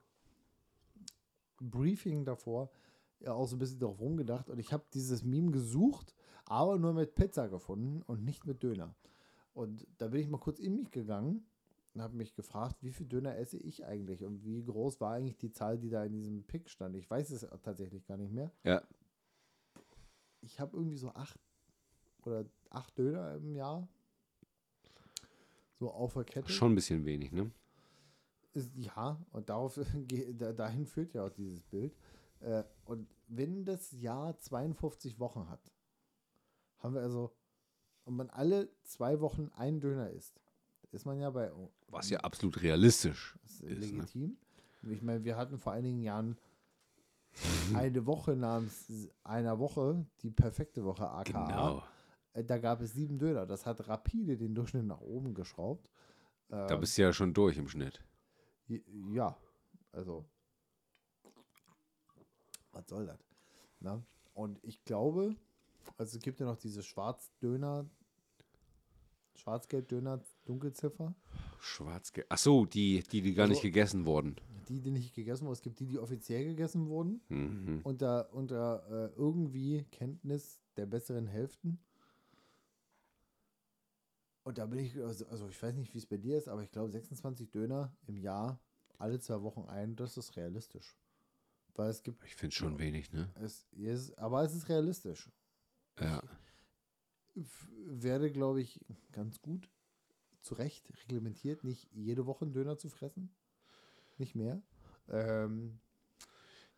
[1.60, 2.70] Briefing davor
[3.20, 6.14] ja auch so ein bisschen darauf rumgedacht und ich habe dieses Meme gesucht,
[6.46, 8.94] aber nur mit Pizza gefunden und nicht mit Döner.
[9.52, 11.44] Und da bin ich mal kurz in mich gegangen
[11.94, 15.36] und habe mich gefragt, wie viel Döner esse ich eigentlich und wie groß war eigentlich
[15.36, 16.96] die Zahl, die da in diesem Pick stand.
[16.96, 18.50] Ich weiß es tatsächlich gar nicht mehr.
[18.64, 18.82] ja.
[20.42, 21.38] Ich habe irgendwie so acht
[22.24, 23.86] oder acht Döner im Jahr.
[25.80, 26.52] So auf der Kette.
[26.52, 27.50] Schon ein bisschen wenig, ne?
[28.52, 29.80] Ist, ja, und darauf,
[30.56, 31.96] dahin führt ja auch dieses Bild.
[32.40, 35.72] Äh, und wenn das Jahr 52 Wochen hat,
[36.80, 37.32] haben wir also,
[38.04, 40.38] und man alle zwei Wochen einen Döner isst,
[40.92, 41.50] ist man ja bei
[41.88, 43.98] Was ja absolut realistisch das ist ist, ne?
[43.98, 44.36] legitim.
[44.82, 46.36] Ich meine, wir hatten vor einigen Jahren
[47.74, 51.46] eine Woche namens einer Woche, die perfekte Woche aka.
[51.46, 51.82] Genau.
[52.32, 53.46] Äh, Da gab es sieben Döner.
[53.46, 55.90] Das hat rapide den Durchschnitt nach oben geschraubt.
[56.48, 58.02] Da Ähm, bist du ja schon durch im Schnitt.
[59.12, 59.36] Ja,
[59.92, 60.24] also.
[62.72, 63.18] Was soll das?
[63.80, 64.02] Na?
[64.34, 65.34] Und ich glaube,
[65.96, 67.88] also es gibt ja noch diese Schwarzdöner,
[69.34, 71.14] Schwarzgelddöner, Dunkelziffer.
[71.60, 72.26] Schwarzgelb.
[72.30, 74.36] Ach so, die, die, die gar Also- nicht gegessen wurden.
[74.68, 75.54] Die, die nicht gegessen wurden.
[75.54, 77.20] Es gibt die, die offiziell gegessen wurden.
[77.28, 77.80] Mhm.
[77.82, 81.80] Unter, unter äh, irgendwie Kenntnis der besseren Hälften.
[84.50, 86.64] Und da bin ich, also, also ich weiß nicht, wie es bei dir ist, aber
[86.64, 88.58] ich glaube 26 Döner im Jahr,
[88.98, 90.96] alle zwei Wochen ein, das ist realistisch.
[91.76, 93.30] Weil es gibt Ich finde schon wenig, ne?
[93.36, 95.30] Es ist, aber es ist realistisch.
[96.00, 96.20] Ja.
[97.36, 99.70] F- Werde, glaube ich, ganz gut
[100.40, 103.32] zu Recht reglementiert, nicht jede Woche einen Döner zu fressen.
[104.18, 104.60] Nicht mehr.
[105.08, 105.78] Ähm,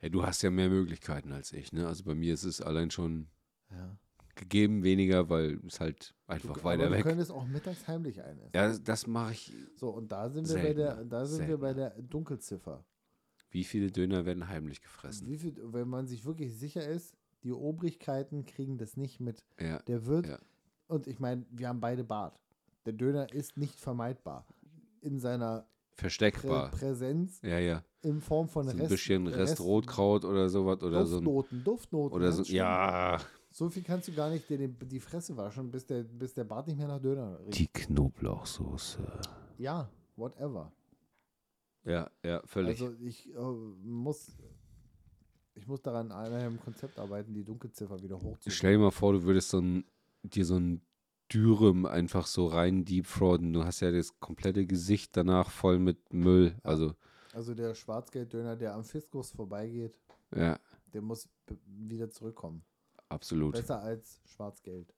[0.03, 0.11] ja.
[0.11, 1.89] Du hast ja mehr Möglichkeiten als ich, ne?
[1.89, 3.29] Also bei mir ist es allein schon
[3.71, 3.97] ja.
[4.35, 7.03] Gegeben weniger, weil es halt einfach Du, weiter aber weg.
[7.03, 8.51] du könntest auch mittags heimlich einessen.
[8.55, 9.53] Ja, das, das mache ich.
[9.77, 12.85] So, und da sind wir bei der, Seltener, da sind wir bei der Dunkelziffer.
[13.51, 15.29] Wie viele Döner werden heimlich gefressen?
[15.29, 19.45] Wie viel, wenn man sich wirklich sicher ist, die Obrigkeiten kriegen das nicht mit.
[19.61, 19.81] Ja.
[19.83, 20.39] Der wird, Ja.
[20.87, 22.39] und ich meine, wir haben beide Bart.
[22.87, 24.47] Der Döner ist nicht vermeidbar.
[25.03, 25.67] In seiner
[25.97, 26.71] Prä Versteckbar.
[26.71, 27.85] Präsenz Ja, ja.
[28.03, 31.25] in Form von So ein Rest, bisschen Rest- Rest-Rotkraut oder sowas oder so ein.
[31.25, 32.17] Duftnoten, Duftnoten.
[32.17, 32.45] Oder so.
[32.45, 32.57] schlimm.
[32.57, 33.19] Ja.
[33.53, 36.45] So viel kannst du gar nicht dir den, die Fresse waschen, bis der, bis der
[36.45, 37.59] Bart nicht mehr nach Döner riecht.
[37.59, 39.21] Die Knoblauchsoße.
[39.59, 40.73] Ja, whatever.
[41.85, 42.81] Ja, ja, völlig.
[42.81, 43.39] Also ich äh,
[43.83, 44.33] muss
[45.55, 48.51] ich muss daran an einem Konzept arbeiten, die Dunkelziffer wieder hochzubringen.
[48.51, 49.85] Stell dir mal vor, du würdest so ein,
[50.23, 50.81] dir so ein
[51.33, 53.53] Dürüm einfach so rein deepfroden.
[53.53, 56.57] Du hast ja das komplette Gesicht danach voll mit Müll.
[56.63, 56.95] Also,
[57.33, 59.99] Also der Schwarzgelddöner, der am Fiskus vorbeigeht,
[60.35, 60.59] ja,
[60.93, 61.29] der muss
[61.67, 62.65] wieder zurückkommen.
[63.13, 63.55] Absolut.
[63.55, 64.93] Besser als Schwarzgeld.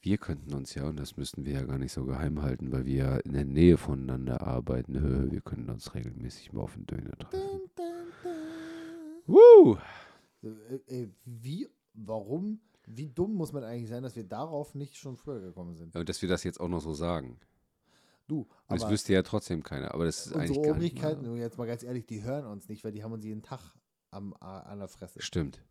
[0.00, 2.86] Wir könnten uns ja, und das müssten wir ja gar nicht so geheim halten, weil
[2.86, 5.30] wir ja in der Nähe voneinander arbeiten.
[5.30, 7.38] Wir könnten uns regelmäßig mal auf den Döner treffen.
[7.40, 8.32] Dun, dun, dun.
[9.26, 9.78] Woo!
[10.42, 15.16] Äh, äh, wie, warum, wie dumm muss man eigentlich sein, dass wir darauf nicht schon
[15.16, 15.94] früher gekommen sind?
[15.94, 17.38] Ja, Und dass wir das jetzt auch noch so sagen.
[18.26, 19.94] Du, Und das aber wüsste ja trotzdem keiner.
[19.94, 22.46] Aber das ist eigentlich unsere gar nicht Obrigkeiten, mal, jetzt mal ganz ehrlich, die hören
[22.46, 23.60] uns nicht, weil die haben uns jeden Tag
[24.10, 25.22] am, an der Fresse.
[25.22, 25.62] Stimmt.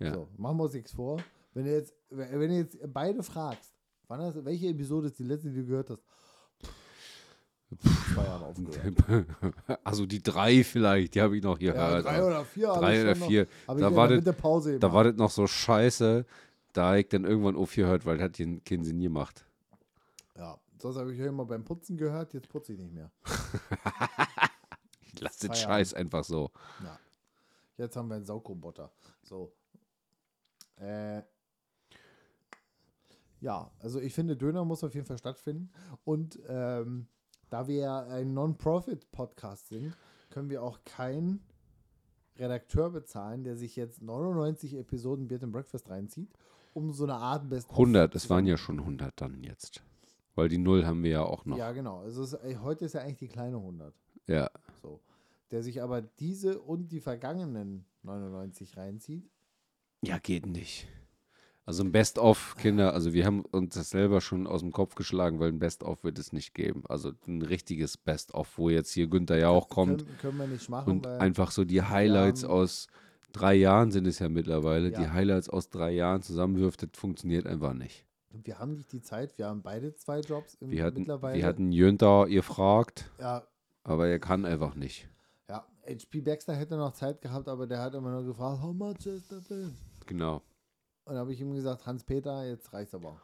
[0.00, 0.14] Ja.
[0.14, 1.20] So, machen wir uns nichts vor.
[1.54, 3.72] Wenn du jetzt, wenn du jetzt beide fragst,
[4.08, 6.02] wann hast, welche Episode ist die letzte, die du gehört hast?
[8.12, 9.26] Zwei Jahren aufgehört.
[9.84, 12.04] also die drei vielleicht, die habe ich noch Ja, gehört.
[12.04, 12.68] drei oder vier.
[12.68, 13.46] hab drei oder vier.
[13.68, 14.94] Noch, Da in war der das- Mitte Pause Da gemacht.
[14.94, 16.24] war das noch so scheiße,
[16.72, 19.44] da ich dann irgendwann aufgehört, weil das hat keinen keinen Sinn gemacht.
[20.36, 23.10] Ja, sonst habe ich immer beim Putzen gehört, jetzt putze ich nicht mehr.
[25.12, 25.54] Ich lasse den.
[25.54, 26.50] Scheiß einfach so.
[26.82, 26.98] Ja.
[27.76, 28.90] Jetzt haben wir einen Saugroboter.
[29.22, 29.52] So.
[30.80, 31.22] Äh,
[33.40, 35.70] ja, also ich finde, Döner muss auf jeden Fall stattfinden.
[36.04, 37.06] Und ähm,
[37.48, 39.96] da wir ja ein Non-Profit-Podcast sind,
[40.30, 41.40] können wir auch keinen
[42.36, 46.30] Redakteur bezahlen, der sich jetzt 99 Episoden Beard and Breakfast reinzieht,
[46.72, 49.82] um so eine Art Best 100, es waren ja schon 100 dann jetzt.
[50.34, 51.58] Weil die Null haben wir ja auch noch.
[51.58, 52.00] Ja, genau.
[52.00, 53.92] Also es, heute ist ja eigentlich die kleine 100.
[54.26, 54.50] Ja.
[54.80, 55.00] So.
[55.50, 59.28] Der sich aber diese und die vergangenen 99 reinzieht.
[60.02, 60.86] Ja, geht nicht.
[61.66, 65.38] Also ein Best-of, Kinder, also wir haben uns das selber schon aus dem Kopf geschlagen,
[65.38, 66.82] weil ein Best-of wird es nicht geben.
[66.88, 70.68] Also ein richtiges Best-of, wo jetzt hier Günther ja auch kommt Können, können wir nicht
[70.68, 72.88] machen, und einfach so die Highlights aus
[73.32, 75.12] drei Jahren sind es ja mittlerweile, die Ja.
[75.12, 78.04] Highlights aus drei Jahren zusammenwirft, das funktioniert einfach nicht.
[78.30, 79.36] wir haben nicht die Zeit.
[79.38, 81.36] Wir haben beide zwei Jobs im, Wir hatten, mittlerweile.
[81.38, 83.46] wir hatten Jünter gefragt, ja,
[83.84, 85.08] aber er kann einfach nicht.
[85.48, 89.06] ja, HP Baxter hätte noch Zeit gehabt, aber der hat immer nur gefragt, how much
[89.06, 89.70] is the bill?
[90.10, 90.42] Genau.
[91.04, 93.20] Und da habe ich ihm gesagt, Hans-Peter, jetzt reicht's aber.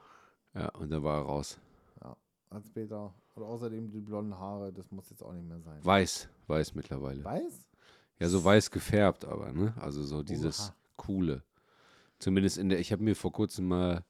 [0.55, 1.59] Ja, und dann war er raus.
[2.49, 3.12] Hans-Peter.
[3.34, 5.84] Und außerdem die blonden Haare, das muss jetzt auch nicht mehr sein.
[5.84, 7.24] Weiß, weiß mittlerweile.
[7.24, 7.66] Weiß?
[8.20, 9.74] Ja, so weiß gefärbt, aber, ne?
[9.80, 10.76] Also so dieses Oha.
[10.97, 11.43] coole.
[12.20, 14.05] Zumindest in der, ich habe mir vor kurzem mal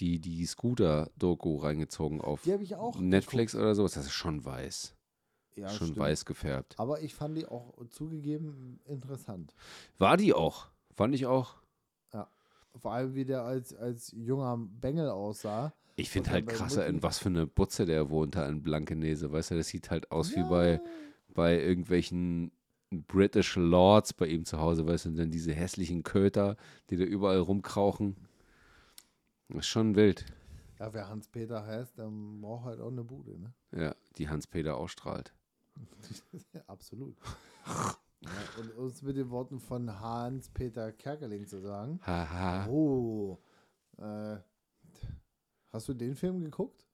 [0.00, 3.92] die, die Scooter-Doku reingezogen auf Die ich auch Netflix oder sowas.
[3.94, 4.96] Das ist schon weiß.
[5.54, 5.98] Ja, schon stimmt.
[6.00, 6.74] weiß gefärbt.
[6.80, 9.54] Aber ich fand die auch zugegeben interessant.
[9.98, 10.66] War die auch.
[10.94, 11.57] Fand ich auch.
[12.76, 15.72] Vor allem, wie der als, als junger Bengel aussah.
[15.96, 19.32] Ich finde halt krasser, in was für eine Butze der wohnt da in Blankenese.
[19.32, 20.48] Weißt du, das sieht halt aus wie Ja.
[20.48, 20.80] bei,
[21.34, 22.52] bei irgendwelchen
[22.90, 26.56] British Lords bei ihm zu Hause, weißt du, und dann diese hässlichen Köter,
[26.90, 28.16] die da überall rumkrauchen.
[29.48, 30.24] Das ist schon wild.
[30.78, 32.08] Ja, wer Hans-Peter heißt, der
[32.40, 33.52] braucht halt auch eine Bude, ne?
[33.72, 35.32] Ja, die Hans-Peter ausstrahlt.
[36.68, 37.16] Absolut.
[38.20, 42.00] ja, und uns mit den Worten von Hans-Peter Kerkeling zu sagen.
[42.02, 42.66] Haha.
[42.68, 43.38] Oh,
[43.98, 44.36] äh,
[45.72, 46.84] hast du den Film geguckt?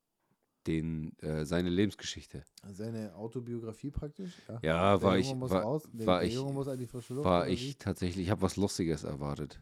[0.67, 2.43] Den, äh, seine Lebensgeschichte.
[2.71, 4.33] Seine Autobiografie praktisch?
[4.63, 7.27] Ja, Der war ich, muss war, raus, war ich, Junge muss an die frische Luft.
[7.27, 9.61] war ich tatsächlich, ich habe was Lustiges erwartet.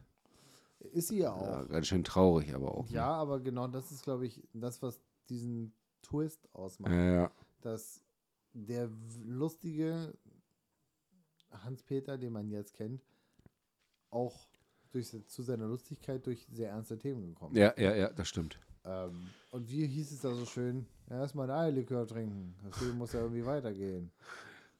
[0.92, 1.68] Ist sie ja Ja, auch.
[1.68, 2.86] ganz schön traurig, aber auch.
[2.88, 2.94] ne?
[2.94, 6.92] Ja, aber genau das ist, glaube ich, das, was diesen Twist ausmacht.
[6.92, 7.30] Ja, ja.
[7.62, 8.02] dass
[8.52, 8.88] der
[9.24, 10.12] lustige
[11.64, 13.02] Hans-Peter, den man jetzt kennt,
[14.10, 14.46] auch
[14.90, 17.56] durch, zu seiner Lustigkeit durch sehr ernste Themen gekommen.
[17.56, 18.58] Ja, ja, ja, das stimmt.
[18.84, 20.86] Ähm, und wie hieß es da so schön?
[21.08, 22.54] Ja, erstmal ein Eierlikör trinken.
[22.64, 24.10] Das Leben muss ja irgendwie weitergehen.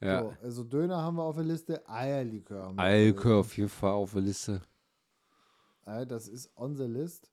[0.01, 0.21] Ja.
[0.21, 2.63] So, also Döner haben wir auf der Liste, Eierlikör.
[2.63, 3.35] haben wir Liste.
[3.35, 4.61] auf jeden Fall auf der Liste.
[5.85, 7.31] Ja, das ist on the list.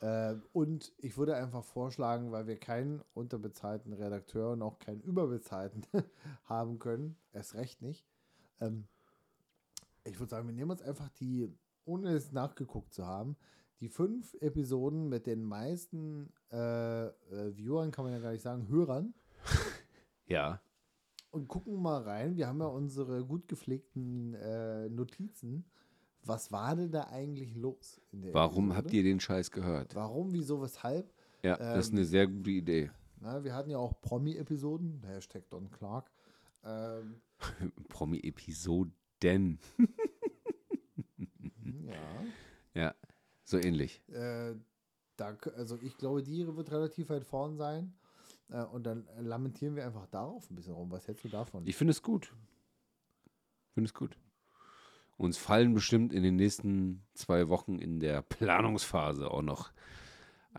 [0.00, 5.84] Äh, und ich würde einfach vorschlagen, weil wir keinen unterbezahlten Redakteur und auch keinen überbezahlten
[6.44, 8.06] haben können, erst recht nicht.
[8.60, 8.86] Ähm,
[10.04, 11.48] ich würde sagen, wir nehmen uns einfach die,
[11.84, 13.36] ohne es nachgeguckt zu haben,
[13.80, 18.68] die fünf Episoden mit den meisten äh, äh, Viewern, kann man ja gar nicht sagen,
[18.68, 19.14] Hörern
[20.26, 20.60] Ja.
[21.30, 22.36] und gucken mal rein.
[22.36, 25.64] Wir haben ja unsere gut gepflegten äh, Notizen.
[26.24, 28.00] Was war denn da eigentlich los?
[28.10, 28.76] In der Warum Episode?
[28.76, 29.94] habt ihr den Scheiß gehört?
[29.94, 31.12] Warum, wieso, weshalb?
[31.42, 32.90] Ja, das ist Ähm, eine sehr gute Idee.
[33.20, 36.10] Na, wir hatten ja auch Promi-Episoden, Hashtag Don Clark.
[36.64, 37.20] Ähm,
[37.88, 39.58] Promi-Episoden.
[41.84, 42.24] ja.
[42.74, 42.94] Ja,
[43.44, 44.02] so ähnlich.
[44.08, 44.54] Äh,
[45.16, 47.94] da, also ich glaube, die wird relativ weit vorn sein.
[48.50, 50.90] Äh, und dann lamentieren wir einfach darauf ein bisschen rum.
[50.90, 51.66] Was hältst du davon?
[51.66, 52.32] Ich finde es gut.
[53.74, 54.16] Finde es gut.
[55.16, 59.72] Uns fallen bestimmt in den nächsten zwei Wochen in der Planungsphase auch noch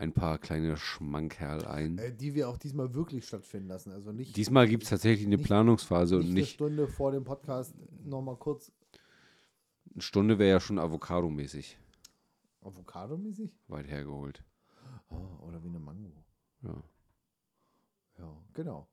[0.00, 1.98] ein paar kleine Schmankerl ein.
[1.98, 3.92] äh, die wir auch diesmal wirklich stattfinden lassen.
[3.92, 7.12] Also nicht, Diesmal gibt es tatsächlich eine nicht- Planungsphase nicht und eine nicht Stunde vor
[7.12, 7.74] dem Podcast
[8.04, 8.72] nochmal kurz
[9.92, 11.76] eine Stunde wäre ja schon Avocado-mäßig
[12.62, 13.50] Avocado-mäßig.
[13.68, 14.44] weit hergeholt.
[15.10, 16.12] Oh, oder wie eine Mango.
[16.62, 16.82] Ja.
[18.18, 18.86] Ja, genau.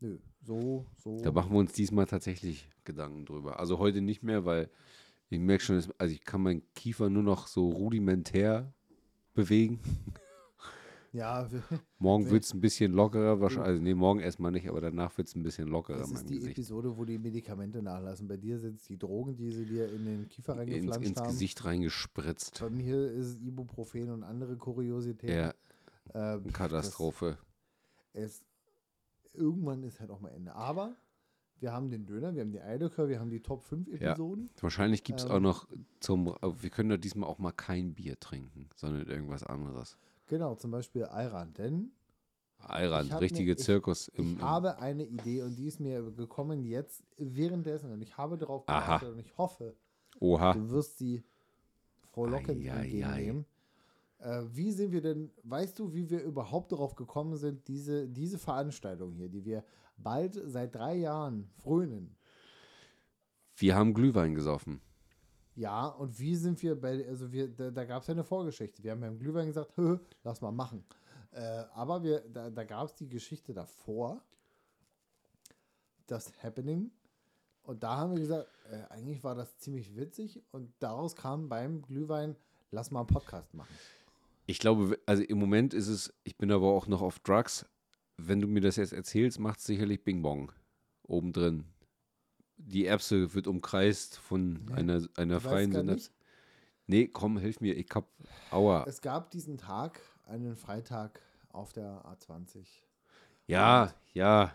[0.00, 1.20] Nö, so, so.
[1.22, 3.60] Da machen wir uns diesmal tatsächlich Gedanken drüber.
[3.60, 4.70] Also heute nicht mehr, weil
[5.30, 8.72] ich merke schon, also ich kann meinen Kiefer nur noch so rudimentär
[9.36, 9.78] bewegen.
[11.12, 11.48] ja,
[11.98, 13.68] Morgen wird es ein bisschen lockerer, wahrscheinlich.
[13.68, 16.34] Also nee, morgen erstmal nicht, aber danach wird es ein bisschen lockerer das ist die
[16.36, 16.58] Gesicht.
[16.58, 18.26] Episode, wo die Medikamente nachlassen.
[18.26, 21.20] Bei dir sind es die Drogen, die sie dir in den Kiefer Ins, reingepflanzt ins
[21.20, 21.28] haben.
[21.28, 22.60] Gesicht reingespritzt.
[22.60, 25.36] Bei mir ist es Ibuprofen und andere Kuriositäten.
[25.36, 25.54] Ja,
[26.12, 27.38] eine Katastrophe.
[28.12, 28.42] Es,
[29.34, 30.54] irgendwann ist halt auch mal Ende.
[30.54, 30.96] Aber
[31.60, 34.50] wir haben den Döner, wir haben die Eidechör, wir haben die Top 5 Episoden.
[34.60, 35.32] Wahrscheinlich gibt es Ähm.
[35.32, 35.68] auch noch
[36.00, 39.96] zum, aber wir können doch diesmal auch mal kein Bier trinken, sondern irgendwas anderes.
[40.26, 41.52] Genau, zum Beispiel Ayran.
[41.54, 41.92] Denn
[42.58, 45.78] Ayran, Ich richtige ne- ich- Zirkus im, ich im habe eine Idee und die ist
[45.80, 48.80] mir gekommen jetzt währenddessen und ich habe darauf Aha.
[48.98, 49.74] geachtet und ich hoffe,
[50.20, 50.52] Oha.
[50.54, 51.22] du wirst sie
[52.12, 53.44] frohlockend entgegennehmen.
[54.18, 58.38] Äh, wie sind wir denn, weißt du, wie wir überhaupt darauf gekommen sind, diese, diese
[58.38, 59.62] Veranstaltung hier, die wir
[59.96, 62.16] bald seit drei Jahren frönen?
[63.56, 64.80] Wir haben Glühwein gesoffen.
[65.54, 68.82] Ja, und wie sind wir bei, also wir, da, da gab es ja eine Vorgeschichte.
[68.82, 69.72] Wir haben beim Glühwein gesagt,
[70.22, 70.84] lass mal machen.
[71.32, 74.22] Äh, aber wir, da, da gab es die Geschichte davor,
[76.06, 76.90] das Happening.
[77.62, 80.42] Und da haben wir gesagt, äh, eigentlich war das ziemlich witzig.
[80.52, 82.36] Und daraus kam beim Glühwein,
[82.70, 83.74] lass mal einen Podcast machen.
[84.46, 87.66] Ich glaube, also im Moment ist es, ich bin aber auch noch auf Drugs.
[88.18, 90.52] Wenn du mir das jetzt erzählst, macht es sicherlich Bing Bong
[91.02, 91.64] obendrin.
[92.56, 96.10] Die Erbse wird umkreist von Nee, einer, einer freien Synapse.
[96.86, 97.76] Nee, komm, hilf mir.
[97.76, 98.08] Ich hab.
[98.50, 98.84] Aua.
[98.86, 102.64] Es gab diesen Tag, einen Freitag auf der A20.
[103.46, 104.54] Ja, ja.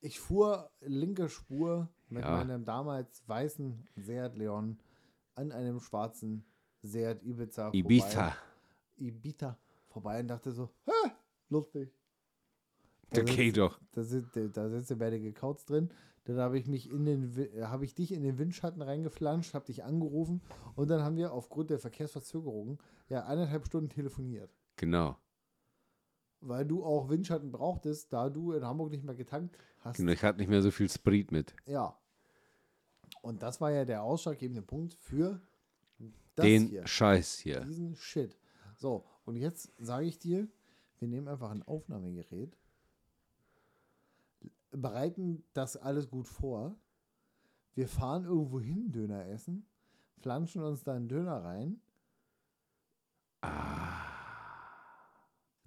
[0.00, 2.32] Ich fuhr linke Spur mit Ja.
[2.32, 4.78] meinem damals weißen Seat Leon
[5.34, 6.44] an einem schwarzen
[6.82, 7.78] Seat Ibiza vorbei.
[7.78, 8.36] Ibiza.
[8.96, 9.58] Ibiza
[9.88, 11.10] vorbei und dachte so, Hä,
[11.48, 11.90] lustig.
[13.12, 13.80] Da Okay, sitzt- doch.
[13.92, 15.90] Da, sind, da sitzen beide gekaut drin.
[16.24, 19.64] Dann habe ich mich in den, äh, habe ich dich in den Windschatten reingeflanscht, habe
[19.66, 20.40] dich angerufen
[20.76, 24.54] und dann haben wir aufgrund der Verkehrsverzögerungen ja eineinhalb Stunden telefoniert.
[24.76, 25.16] Genau.
[26.40, 29.96] Weil du auch Windschatten brauchtest, da du in Hamburg nicht mehr getankt hast.
[29.96, 30.12] genau.
[30.12, 31.54] Ich hatte nicht mehr so viel Sprit mit.
[31.66, 31.96] Ja.
[33.20, 35.40] Und das war ja der ausschlaggebende Punkt für
[36.38, 36.86] Den hier.
[36.86, 37.60] Scheiß hier.
[37.60, 38.36] Diesen Shit.
[38.76, 40.48] So, und jetzt sage ich dir,
[40.98, 42.56] wir nehmen einfach ein Aufnahmegerät,
[44.72, 46.76] bereiten das alles gut vor.
[47.74, 49.66] Wir fahren irgendwo hin, Döner essen,
[50.18, 51.80] flanschen uns da einen Döner rein,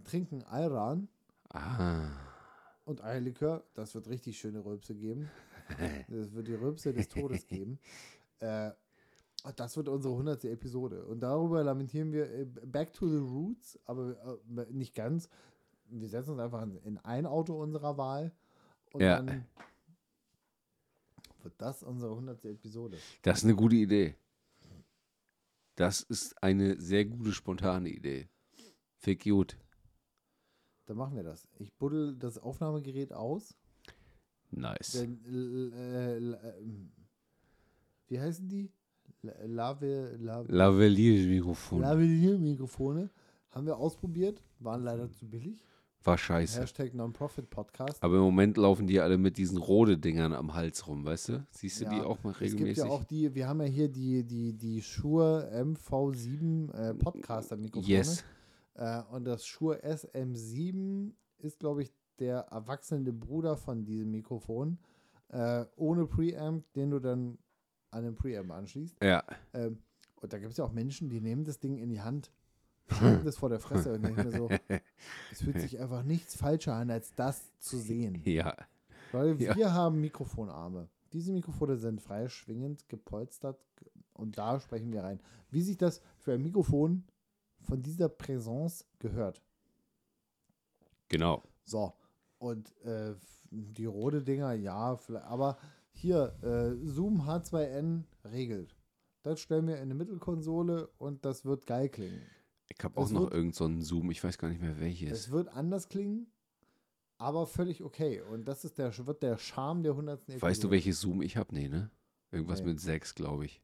[0.03, 1.07] trinken Ayran
[1.49, 2.09] Ah.
[2.85, 3.63] und Eierlikör.
[3.73, 5.29] Das wird richtig schöne Rülpse geben.
[6.09, 7.79] Das wird die Rülpse des Todes geben.
[8.39, 8.69] Äh,
[9.55, 10.43] das wird unsere 100.
[10.45, 11.03] Episode.
[11.05, 15.27] Und darüber lamentieren wir äh, Back to the Roots, aber äh, nicht ganz.
[15.87, 18.31] Wir setzen uns einfach in, in ein Auto unserer Wahl
[18.95, 19.21] und Ja.
[19.21, 19.45] dann
[21.43, 22.43] wird das unsere 100.
[22.45, 22.97] Episode.
[23.21, 24.15] Das ist eine gute Idee.
[25.75, 28.29] Das ist eine sehr gute, spontane Idee.
[28.97, 29.57] Fick gut.
[30.85, 31.47] Dann machen wir das.
[31.59, 33.55] Ich buddel das Aufnahmegerät aus.
[34.51, 34.91] Nice.
[34.93, 35.19] Denn,
[35.73, 36.63] äh, äh, äh,
[38.07, 38.71] wie heißen die?
[39.21, 41.81] La- Lave, Lave, Lavalier-Mikrofon.
[41.81, 43.09] Lavalier-Mikrofone
[43.49, 45.59] haben wir ausprobiert, waren leider zu billig.
[46.05, 46.61] War scheiße.
[46.61, 48.03] Hashtag Non-Profit Podcast.
[48.03, 51.47] Aber im Moment laufen die alle mit diesen Rode-Dingern am Hals rum, weißt du?
[51.49, 52.83] Siehst du die Ja, auch mal Es gibt regelmäßig?
[52.83, 57.87] ja auch die, wir haben ja hier die, die, die Shure MV7 äh, Podcaster-Mikrofone.
[57.91, 58.23] yes.
[58.75, 64.77] Äh, und das Shure SM7 ist, glaube ich, der erwachsene Bruder von diesem Mikrofon.
[65.29, 67.39] Äh, ohne Preamp, den du dann
[67.89, 68.97] an den Preamp anschließt.
[69.01, 69.23] Ja.
[69.53, 69.79] Ähm,
[70.21, 72.31] und da gibt es ja auch Menschen, die nehmen das Ding in die Hand,
[73.23, 74.49] das vor der Fresse und denken mir so,
[75.31, 78.21] es fühlt sich einfach nichts falscher an, als das zu sehen.
[78.25, 78.55] Ja.
[79.11, 79.55] Weil Ja.
[79.55, 80.89] wir haben Mikrofonarme.
[81.13, 83.59] Diese Mikrofone sind frei schwingend, gepolstert
[84.13, 85.19] und da sprechen wir rein.
[85.51, 87.03] Wie sich das für ein Mikrofon
[87.61, 89.41] von dieser Präsenz gehört.
[91.09, 91.43] Genau.
[91.63, 91.93] So.
[92.37, 93.15] Und äh,
[93.49, 95.57] die rote Dinger, ja, vielleicht, aber
[95.91, 98.75] hier, äh, Zoom H2N regelt.
[99.23, 102.21] Das stellen wir in eine Mittelkonsole und das wird geil klingen.
[102.67, 105.11] Ich habe auch noch wird- irgend so einen Zoom, ich weiß gar nicht mehr welches.
[105.11, 106.27] Es wird anders klingen,
[107.17, 108.21] aber völlig okay.
[108.21, 110.21] Und das ist der, wird der Charme der 100.
[110.27, 110.71] Weißt du, Episode.
[110.71, 111.53] welches Zoom ich habe?
[111.53, 111.89] Nee, ne?
[112.31, 112.67] Irgendwas Nee.
[112.67, 113.61] mit 6, glaube ich.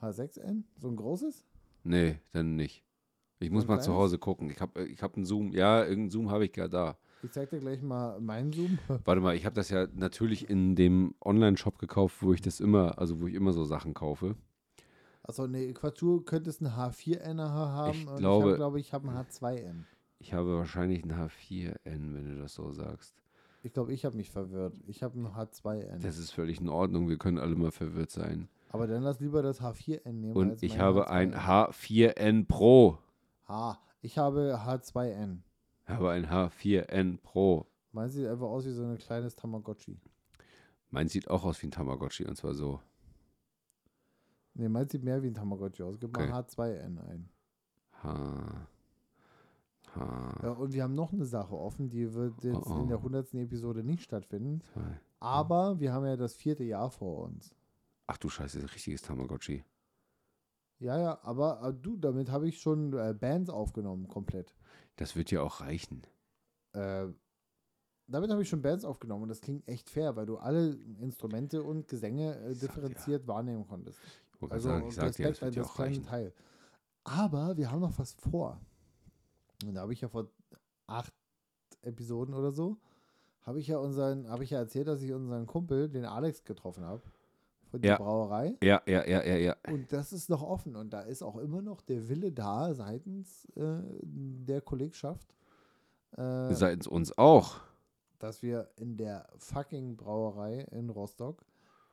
[0.00, 0.64] H6N?
[0.76, 1.44] So ein großes?
[1.84, 2.84] Nee, dann nicht.
[3.40, 3.98] Ich muss mal zu kleines?
[4.00, 4.50] Hause gucken.
[4.50, 5.52] Ich habe ich hab einen Zoom.
[5.52, 6.98] Ja, irgendeinen Zoom habe ich gerade da.
[7.22, 8.78] Ich zeig dir gleich mal meinen Zoom.
[9.04, 12.98] Warte mal, ich habe das ja natürlich in dem Online-Shop gekauft, wo ich das immer,
[12.98, 14.36] also wo ich immer so Sachen kaufe.
[15.28, 17.90] Achso, nee, Quatsch, du könntest einen H4N haben.
[17.92, 19.84] Ich und glaube- ich glaube, ich habe einen H2N.
[20.20, 23.14] Ich habe wahrscheinlich einen H4N, wenn du das so sagst.
[23.62, 24.80] Ich glaube, ich habe mich verwirrt.
[24.86, 26.00] Ich habe einen H2N.
[26.00, 27.10] Das ist völlig in Ordnung.
[27.10, 28.48] Wir können alle mal verwirrt sein.
[28.70, 30.34] Aber dann lass lieber das H4N nehmen.
[30.34, 32.14] Und ich habe ein H2N.
[32.16, 32.98] H4N Pro.
[33.48, 35.40] Ha, ich habe H2N.
[35.82, 37.66] Ich habe ein H4N Pro.
[37.92, 40.00] Meins sieht einfach aus wie so ein kleines Tamagotchi.
[40.90, 42.80] Meins sieht auch aus wie ein Tamagotchi und zwar so.
[44.58, 45.98] Nee, meins sieht mehr wie ein Tamagotchi aus.
[46.00, 47.28] Gib mal H2N ein.
[48.02, 48.66] H.
[49.94, 52.82] Ah, Ja, und wir haben noch eine Sache offen, die wird jetzt Oh, oh.
[52.82, 53.34] in der 100.
[53.34, 54.60] Episode nicht stattfinden.
[54.72, 55.00] zwei.
[55.20, 57.54] Aber wir haben ja das vierte Jahr vor uns.
[58.06, 59.64] Ach du Scheiße, ein richtiges Tamagotchi.
[60.80, 64.54] Ja, ja, aber äh, du, damit habe ich schon äh, Bands aufgenommen, komplett.
[64.96, 66.02] Das wird ja auch reichen.
[66.72, 67.06] Äh,
[68.06, 71.62] damit habe ich schon Bands aufgenommen und das klingt echt fair, weil du alle Instrumente
[71.62, 73.98] und Gesänge äh, differenziert wahrnehmen konntest.
[74.40, 76.04] Wollte Also sagen, ich sag dir, das wird das auch reichen.
[76.04, 76.32] Teil.
[77.04, 78.60] Aber wir haben noch was vor.
[79.64, 80.28] Und da habe ich ja vor
[80.86, 81.12] acht
[81.82, 82.76] Episoden oder so,
[83.42, 86.84] habe ich ja unseren, habe ich ja erzählt, dass ich unseren Kumpel, den Alex, getroffen
[86.84, 87.02] habe.
[87.70, 87.96] Von der Ja.
[87.98, 88.56] Brauerei.
[88.62, 89.56] Ja, ja, ja, ja, ja.
[89.70, 90.74] Und das ist noch offen.
[90.76, 95.34] Und da ist auch immer noch der Wille da, seitens äh, der Kollegschaft,
[96.16, 97.60] äh, Seitens uns auch.
[98.18, 101.44] dass wir in der fucking Brauerei in Rostock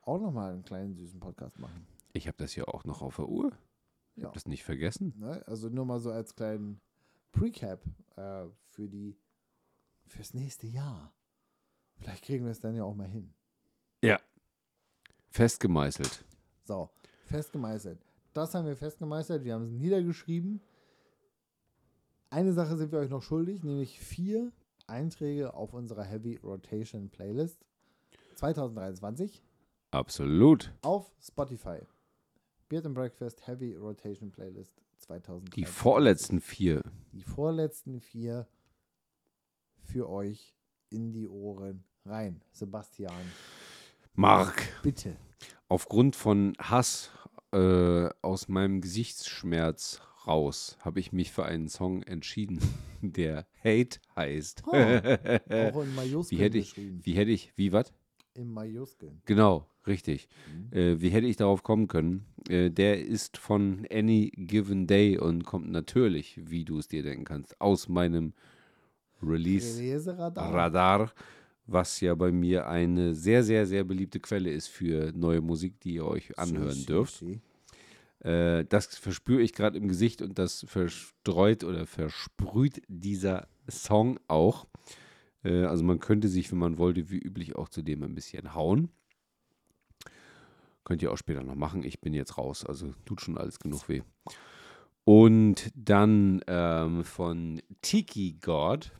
[0.02, 1.86] auch nochmal einen kleinen süßen Podcast machen.
[2.16, 3.52] Ich habe das ja auch noch auf der Uhr.
[4.14, 4.28] Ich Ja.
[4.28, 5.14] habe das nicht vergessen.
[5.18, 5.42] Ne?
[5.46, 6.80] Also nur mal so als kleinen
[7.32, 7.82] Precap
[8.16, 9.16] äh, für die
[10.06, 11.12] fürs nächste Jahr.
[11.96, 13.32] Vielleicht kriegen wir es dann ja auch mal hin.
[15.30, 16.24] Festgemeißelt.
[16.64, 16.88] So,
[17.26, 18.00] festgemeißelt.
[18.32, 19.44] Das haben wir festgemeißelt.
[19.44, 20.62] Wir haben es niedergeschrieben.
[22.30, 24.50] Eine Sache sind wir euch noch schuldig, nämlich vier
[24.86, 27.66] Einträge auf unserer Heavy Rotation Playlist
[28.36, 29.42] 2023
[29.90, 30.72] Absolut.
[30.82, 31.80] auf Spotify.
[32.68, 35.54] Beard and Breakfast Heavy Rotation Playlist 2023.
[35.54, 36.82] Die vorletzten vier.
[37.12, 38.48] die vorletzten vier
[39.82, 40.56] für euch
[40.90, 42.42] in die Ohren rein.
[42.50, 43.14] Sebastian,
[44.14, 44.62] Mark.
[44.82, 45.16] bitte.
[45.68, 47.10] Aufgrund von Hass
[47.52, 52.58] äh, aus meinem Gesichtsschmerz raus habe ich mich für einen Song entschieden,
[53.00, 54.64] der Hate heißt.
[54.66, 57.92] Oh, Auch in Majuskeln wie hätte ich, wie hätte ich, wie was?
[58.36, 59.22] In Majuskeln.
[59.24, 60.28] Genau, richtig.
[60.52, 60.76] Mhm.
[60.76, 62.26] Äh, wie hätte ich darauf kommen können?
[62.48, 67.24] Äh, der ist von Any Given Day und kommt natürlich, wie du es dir denken
[67.24, 68.34] kannst, aus meinem
[69.22, 70.54] Release Leseradar.
[70.54, 71.12] Radar,
[71.66, 75.94] was ja bei mir eine sehr, sehr, sehr beliebte Quelle ist für neue Musik, die
[75.94, 77.16] ihr euch anhören shi, dürft.
[77.16, 77.40] shi.
[78.20, 84.66] Äh, das verspüre ich gerade im Gesicht und das verstreut oder versprüht dieser Song auch.
[85.46, 88.90] Äh, also man könnte sich, wenn man wollte, wie üblich auch zudem ein bisschen hauen.
[90.84, 91.82] Könnt ihr auch später noch machen.
[91.82, 94.02] Ich bin jetzt raus, also tut schon alles genug weh.
[95.04, 98.92] Und dann ähm, von Tiki God,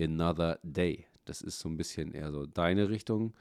[0.00, 1.06] Another Day.
[1.24, 3.34] Das ist so ein bisschen eher so deine Richtung.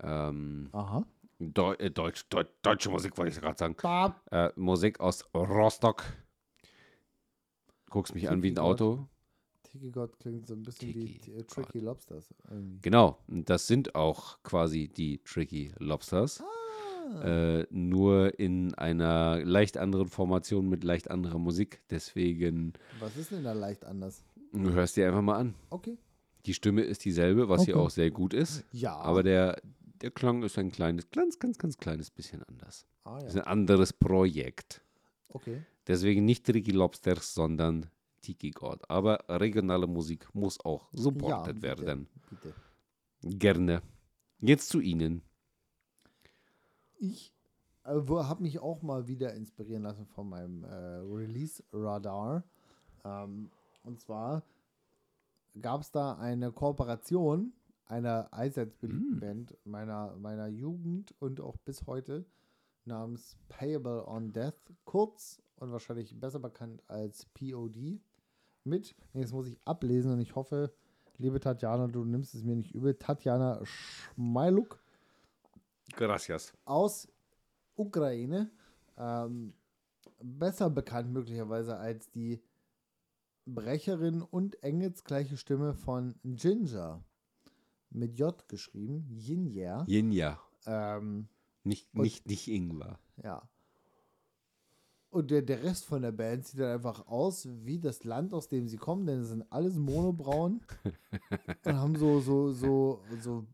[0.00, 1.04] Ähm, Aha.
[1.38, 3.74] Deu äh, Deutsch, Deu deutsche Musik wollte ich gerade sagen.
[4.30, 6.04] Äh, Musik aus Rostock.
[7.90, 9.08] Guckst mich an wie ein Tiki Auto.
[9.76, 12.34] Tiki God klingt so ein bisschen wie Tiki äh, Tricky Lobsters.
[12.50, 12.78] Irgendwie.
[12.82, 16.42] Genau, das sind auch quasi die Tricky Lobsters.
[16.42, 17.22] Ah.
[17.24, 21.80] Äh, nur in einer leicht anderen Formation mit leicht anderer Musik.
[21.90, 24.24] Deswegen Was ist denn da leicht anders?
[24.52, 25.54] du hörst dir einfach mal an.
[25.70, 25.98] Okay.
[26.46, 27.84] Die Stimme ist dieselbe, was hier Okay.
[27.84, 28.64] auch sehr gut ist.
[28.72, 28.96] Ja.
[28.96, 29.60] Aber der,
[30.00, 32.86] der Klang ist ein kleines, ganz, ganz, ganz kleines bisschen anders.
[33.04, 33.42] ah, Das ist ja.
[33.42, 34.80] ein anderes Projekt.
[35.28, 35.62] Okay.
[35.86, 37.86] Deswegen nicht Tricky Lobsters, sondern
[38.26, 38.82] Tiki God.
[38.90, 41.62] Aber regionale Musik muss auch supported bitte.
[41.62, 42.08] werden.
[42.28, 42.54] Bitte.
[43.22, 43.82] Gerne.
[44.40, 45.22] Jetzt zu Ihnen.
[46.98, 47.32] Ich
[47.84, 52.42] äh, habe mich auch mal wieder inspirieren lassen von meinem äh, Release-Radar.
[53.04, 53.50] Ähm,
[53.84, 54.42] und zwar
[55.60, 57.52] gab es da eine Kooperation
[57.84, 59.20] einer allseits beliebten Mm.
[59.20, 62.26] Band meiner, meiner Jugend und auch bis heute
[62.84, 68.00] namens Payable on Death, kurz und wahrscheinlich besser bekannt als POD.
[68.66, 70.72] Mit, jetzt muss ich ablesen und ich hoffe,
[71.18, 74.82] liebe Tatjana, du nimmst es mir nicht übel, Tatjana Schmeiluk
[75.92, 76.52] Gracias.
[76.64, 77.08] aus
[77.76, 78.50] Ukraine,
[78.96, 79.54] ähm,
[80.22, 82.42] besser bekannt möglicherweise als die
[83.46, 87.04] Brecherin und engelsgleiche Stimme von Ginger.
[87.90, 89.84] Mit J geschrieben, Jinja.
[89.86, 90.40] Jinja.
[90.66, 91.28] Ähm,
[91.62, 92.98] Nicht, nicht, nicht Ingwer.
[93.22, 93.48] ja.
[95.16, 98.50] Und der, der Rest von der Band sieht dann einfach aus wie das Land, aus
[98.50, 100.60] dem sie kommen, denn es sind alles monobraun
[101.64, 103.46] und haben so, so, so, so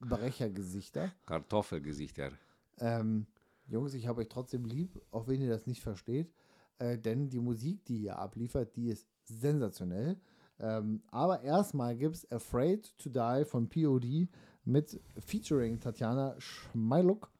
[0.00, 1.12] Brechergesichter.
[1.26, 2.30] Kartoffelgesichter.
[2.78, 3.26] Ähm,
[3.68, 6.32] Jungs, ich habe euch trotzdem lieb, auch wenn ihr das nicht versteht.
[6.78, 10.16] Äh, denn die Musik, die ihr abliefert, die ist sensationell.
[10.58, 14.30] Ähm, aber erstmal gibt es Afraid to Die von POD
[14.64, 17.30] mit featuring Tatjana Schmeiluk.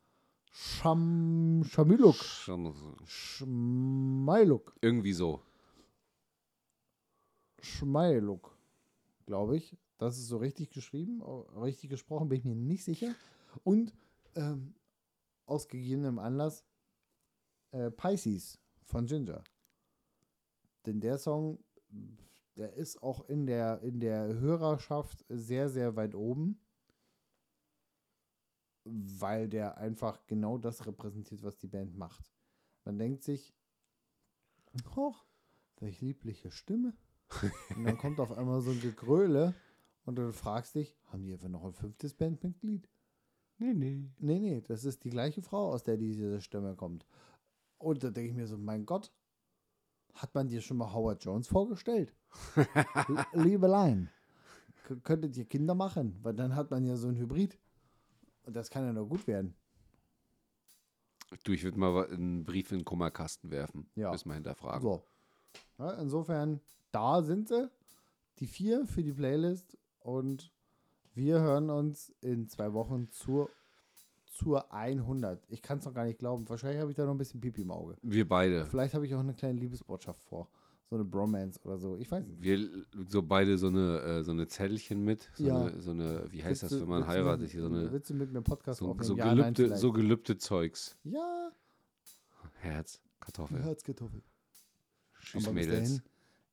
[0.59, 2.17] Scham, Schamiluk.
[2.17, 4.75] So- Schmeiluk.
[4.81, 5.43] Irgendwie so.
[7.61, 8.57] Schmeiluk,
[9.27, 9.77] glaube ich.
[9.99, 13.15] Das ist so richtig geschrieben, richtig gesprochen, bin ich mir nicht sicher.
[13.65, 13.95] Und
[14.35, 14.75] ähm,
[15.45, 16.65] aus gegebenem Anlass
[17.73, 19.45] äh, Pisces von Ginger.
[20.87, 21.59] Denn der Song
[22.57, 26.59] der ist auch in der, in der Hörerschaft sehr, sehr weit oben,
[28.87, 32.33] weil der einfach genau das repräsentiert, was die Band macht.
[32.85, 33.55] Man denkt sich,
[34.95, 35.27] hoch,
[35.81, 36.95] welche liebliche Stimme.
[37.77, 39.55] Und dann kommt auf einmal so ein Gegröle
[40.05, 42.89] und du fragst dich, haben die einfach noch ein fünftes Bandmitglied?
[43.59, 44.11] Nee, nee.
[44.19, 47.07] Nee, nee, das ist die gleiche Frau, aus der diese Stimme kommt.
[47.79, 49.13] Und da denke ich mir so, mein Gott,
[50.15, 52.15] hat man dir schon mal Howard Jones vorgestellt?
[53.33, 54.11] Liebelein,
[55.03, 56.19] könntet ihr Kinder machen?
[56.23, 57.59] Weil dann hat man ja so ein Hybrid.
[58.47, 59.55] Und das kann ja nur gut werden.
[61.45, 63.91] Du, ich würde mal einen Brief in den Kummerkasten werfen.
[63.97, 64.13] Ja.
[64.13, 64.81] Müssen wir hinterfragen.
[64.81, 65.03] So.
[65.79, 66.61] Ja, insofern,
[66.93, 67.69] da sind sie,
[68.39, 69.77] die vier für die Playlist.
[69.99, 70.53] Und
[71.15, 73.51] wir hören uns in zwei Wochen zur,
[74.27, 75.45] zur 100.
[75.49, 76.49] Ich kann es noch gar nicht glauben.
[76.49, 77.97] Wahrscheinlich habe ich da noch ein bisschen Pipi im Auge.
[78.03, 78.65] Wir beide.
[78.67, 80.49] Vielleicht habe ich auch eine kleine Liebesbotschaft vor.
[80.89, 81.97] So eine Bromance oder so.
[81.97, 82.41] Ich weiß nicht.
[82.41, 85.29] Wir so beide so eine, äh, so eine Zettelchen mit.
[85.35, 85.65] So, Ja.
[85.67, 87.51] eine, so eine, wie heißt das, Willst du- wenn man heiratet?
[87.51, 89.05] Hier so eine, Willst du mit mir Podcast so, aufnehmen?
[89.05, 89.81] so, ja, nein, gelübde, vielleicht.
[89.81, 90.97] so gelübde Zeugs.
[91.03, 91.51] Ja,
[92.61, 93.63] Herz, Kartoffel.
[93.65, 94.23] Herzkartoffel.
[95.21, 96.03] Tschüss, Aber Mädels.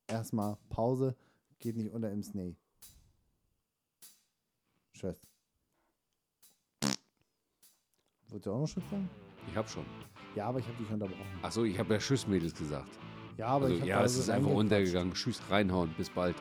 [0.08, 1.16] erstmal Pause.
[1.60, 2.56] Geht nicht unter im Snee.
[4.94, 5.16] Tschüss.
[8.30, 9.10] Wolltest du auch noch Tschüss sagen?
[9.48, 9.86] Ich hab schon.
[10.36, 11.22] Ja, aber ich habe dich unterbrochen.
[11.44, 12.90] Achso, ich habe ja Tschüss, Mädels gesagt.
[13.38, 15.14] Ja, aber also, ja, es ist einfach untergegangen.
[15.14, 16.36] Tschüss, reinhauen, bis bald.